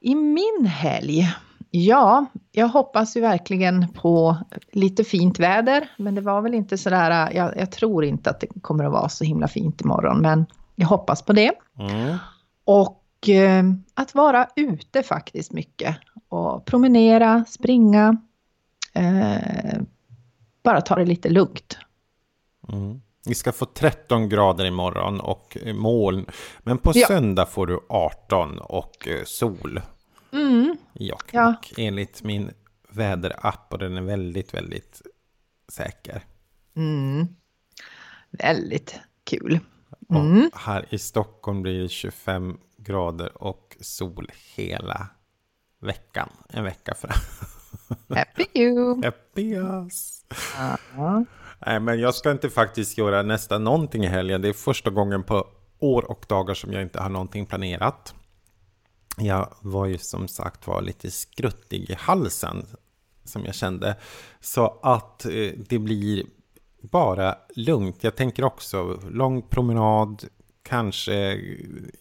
I 0.00 0.14
min 0.14 0.66
helg? 0.66 1.34
Ja, 1.70 2.26
jag 2.52 2.68
hoppas 2.68 3.16
ju 3.16 3.20
verkligen 3.20 3.88
på 3.88 4.36
lite 4.72 5.04
fint 5.04 5.38
väder, 5.38 5.90
men 5.96 6.14
det 6.14 6.20
var 6.20 6.42
väl 6.42 6.54
inte 6.54 6.78
sådär, 6.78 7.30
jag, 7.34 7.56
jag 7.56 7.72
tror 7.72 8.04
inte 8.04 8.30
att 8.30 8.40
det 8.40 8.46
kommer 8.62 8.84
att 8.84 8.92
vara 8.92 9.08
så 9.08 9.24
himla 9.24 9.48
fint 9.48 9.80
imorgon, 9.80 10.20
men 10.20 10.46
jag 10.74 10.86
hoppas 10.86 11.22
på 11.22 11.32
det. 11.32 11.52
Mm. 11.78 12.16
Och 12.64 13.28
eh, 13.28 13.64
att 13.94 14.14
vara 14.14 14.48
ute 14.56 15.02
faktiskt 15.02 15.52
mycket 15.52 15.96
och 16.28 16.64
promenera, 16.64 17.44
springa, 17.48 18.16
eh, 18.92 19.80
bara 20.62 20.80
ta 20.80 20.94
det 20.96 21.04
lite 21.04 21.28
lugnt. 21.28 21.78
Mm. 22.68 23.00
Vi 23.26 23.34
ska 23.34 23.52
få 23.52 23.64
13 23.64 24.28
grader 24.28 24.64
imorgon 24.64 25.20
och 25.20 25.56
moln. 25.74 26.26
Men 26.58 26.78
på 26.78 26.92
Ja. 26.94 27.06
söndag 27.06 27.46
får 27.46 27.66
du 27.66 27.80
18 27.88 28.58
och 28.58 29.08
eh, 29.08 29.24
sol 29.24 29.80
Mm, 30.32 30.76
Jokkmokk. 30.92 31.72
Enligt 31.76 32.22
min 32.22 32.50
väderapp 32.90 33.66
och 33.72 33.78
den 33.78 33.96
är 33.96 34.02
väldigt, 34.02 34.54
väldigt 34.54 35.02
säker. 35.68 36.22
mm. 36.76 37.26
Väldigt 38.30 38.98
kul. 39.24 39.60
Mm. 40.10 40.50
Här 40.54 40.86
i 40.90 40.98
Stockholm 40.98 41.62
blir 41.62 41.82
det 41.82 41.88
25 41.88 42.58
grader 42.76 43.42
och 43.42 43.76
sol 43.80 44.30
hela 44.56 45.08
veckan. 45.80 46.28
En 46.48 46.64
vecka 46.64 46.94
fram. 46.94 47.18
Happy 48.16 48.46
you! 48.54 49.04
Happy 49.04 49.54
us. 49.54 50.24
Ja. 50.96 51.24
Nej, 51.66 51.80
men 51.80 52.00
jag 52.00 52.14
ska 52.14 52.30
inte 52.30 52.50
faktiskt 52.50 52.98
göra 52.98 53.22
nästan 53.22 53.64
någonting 53.64 54.04
i 54.04 54.06
helgen. 54.06 54.42
Det 54.42 54.48
är 54.48 54.52
första 54.52 54.90
gången 54.90 55.22
på 55.22 55.46
år 55.78 56.10
och 56.10 56.24
dagar 56.28 56.54
som 56.54 56.72
jag 56.72 56.82
inte 56.82 57.00
har 57.00 57.08
någonting 57.08 57.46
planerat. 57.46 58.14
Jag 59.16 59.54
var 59.60 59.86
ju 59.86 59.98
som 59.98 60.28
sagt 60.28 60.66
var 60.66 60.82
lite 60.82 61.10
skruttig 61.10 61.90
i 61.90 61.94
halsen 61.94 62.66
som 63.24 63.44
jag 63.44 63.54
kände. 63.54 63.96
Så 64.40 64.78
att 64.82 65.24
eh, 65.24 65.52
det 65.68 65.78
blir 65.78 66.26
bara 66.80 67.34
lugnt. 67.54 68.04
Jag 68.04 68.16
tänker 68.16 68.44
också 68.44 69.00
lång 69.10 69.42
promenad. 69.42 70.24
Kanske 70.62 71.40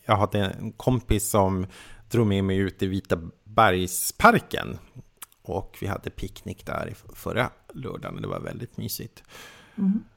jag 0.06 0.18
hade 0.18 0.40
en 0.40 0.72
kompis 0.72 1.30
som 1.30 1.68
drog 2.10 2.28
med 2.28 2.44
mig 2.44 2.58
ut 2.58 2.84
i 2.84 2.88
Vita 2.88 3.20
bergsparken. 3.58 4.78
Och 5.42 5.78
vi 5.82 5.88
hade 5.88 6.10
picknick 6.10 6.66
där 6.66 6.90
i 6.90 7.16
förra 7.16 7.50
lördagen. 7.74 8.22
Det 8.22 8.28
var 8.28 8.40
väldigt 8.40 8.78
mysigt. 8.78 9.24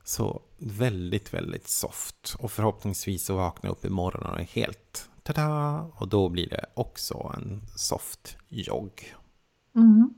Så 0.05 0.41
väldigt, 0.59 1.35
väldigt 1.35 1.69
soft. 1.69 2.37
Och 2.39 2.53
förhoppningsvis 2.53 3.25
så 3.25 3.37
vaknar 3.37 3.69
jag 3.69 3.73
upp 3.73 3.85
imorgon 3.85 4.27
och 4.33 4.41
är 4.41 4.45
helt 4.45 5.09
tada! 5.23 5.81
Och 5.95 6.09
då 6.09 6.29
blir 6.29 6.49
det 6.49 6.67
också 6.75 7.33
en 7.37 7.63
soft 7.77 8.37
jogg. 8.49 9.15
Mm. 9.77 10.15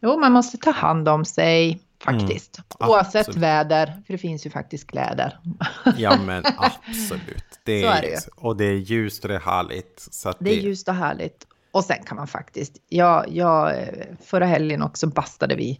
Jo, 0.00 0.18
man 0.18 0.32
måste 0.32 0.58
ta 0.58 0.70
hand 0.70 1.08
om 1.08 1.24
sig 1.24 1.80
faktiskt. 2.00 2.58
Mm, 2.80 2.90
Oavsett 2.90 3.28
absolut. 3.28 3.42
väder, 3.42 4.02
för 4.06 4.12
det 4.12 4.18
finns 4.18 4.46
ju 4.46 4.50
faktiskt 4.50 4.86
kläder. 4.86 5.40
Ja 5.96 6.18
men 6.26 6.44
absolut. 6.56 7.60
Det 7.64 7.82
Så 7.82 7.88
är 7.88 8.02
det 8.02 8.08
ju. 8.08 8.16
Och 8.36 8.56
det 8.56 8.64
är 8.64 8.76
ljust 8.76 9.24
och 9.24 9.28
det 9.28 9.34
är 9.34 9.40
härligt. 9.40 10.08
Så 10.10 10.28
att 10.28 10.36
Det 10.40 10.50
är 10.50 10.60
ljust 10.60 10.88
och 10.88 10.94
härligt. 10.94 11.46
Och 11.74 11.84
sen 11.84 12.04
kan 12.06 12.16
man 12.16 12.26
faktiskt, 12.26 12.72
ja, 12.88 13.24
jag, 13.28 13.78
eh, 13.78 13.88
förra 14.20 14.46
helgen 14.46 14.82
också 14.82 15.06
bastade 15.06 15.54
vi 15.54 15.78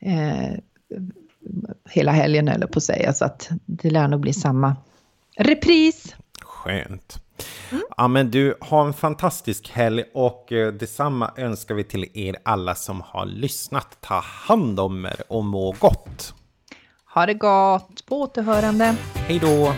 eh, 0.00 0.52
hela 1.90 2.12
helgen 2.12 2.48
eller 2.48 2.66
på 2.66 2.78
att 2.78 2.82
säga, 2.82 3.12
så 3.12 3.24
att 3.24 3.48
det 3.66 3.90
lär 3.90 4.08
nog 4.08 4.20
bli 4.20 4.32
samma 4.32 4.76
repris. 5.36 6.16
Skönt. 6.42 7.22
Mm. 7.70 7.82
Ja 7.96 8.08
men 8.08 8.30
du, 8.30 8.54
ha 8.60 8.86
en 8.86 8.92
fantastisk 8.92 9.70
helg 9.70 10.04
och 10.14 10.52
eh, 10.52 10.72
detsamma 10.72 11.30
önskar 11.36 11.74
vi 11.74 11.84
till 11.84 12.10
er 12.14 12.36
alla 12.42 12.74
som 12.74 13.00
har 13.00 13.26
lyssnat. 13.26 13.98
Ta 14.00 14.20
hand 14.24 14.80
om 14.80 15.04
er 15.06 15.22
och 15.28 15.44
må 15.44 15.74
gott. 15.78 16.34
Ha 17.14 17.26
det 17.26 17.34
gott, 17.34 18.06
på 18.06 18.20
återhörande. 18.20 18.96
Hej 19.14 19.38
då! 19.38 19.74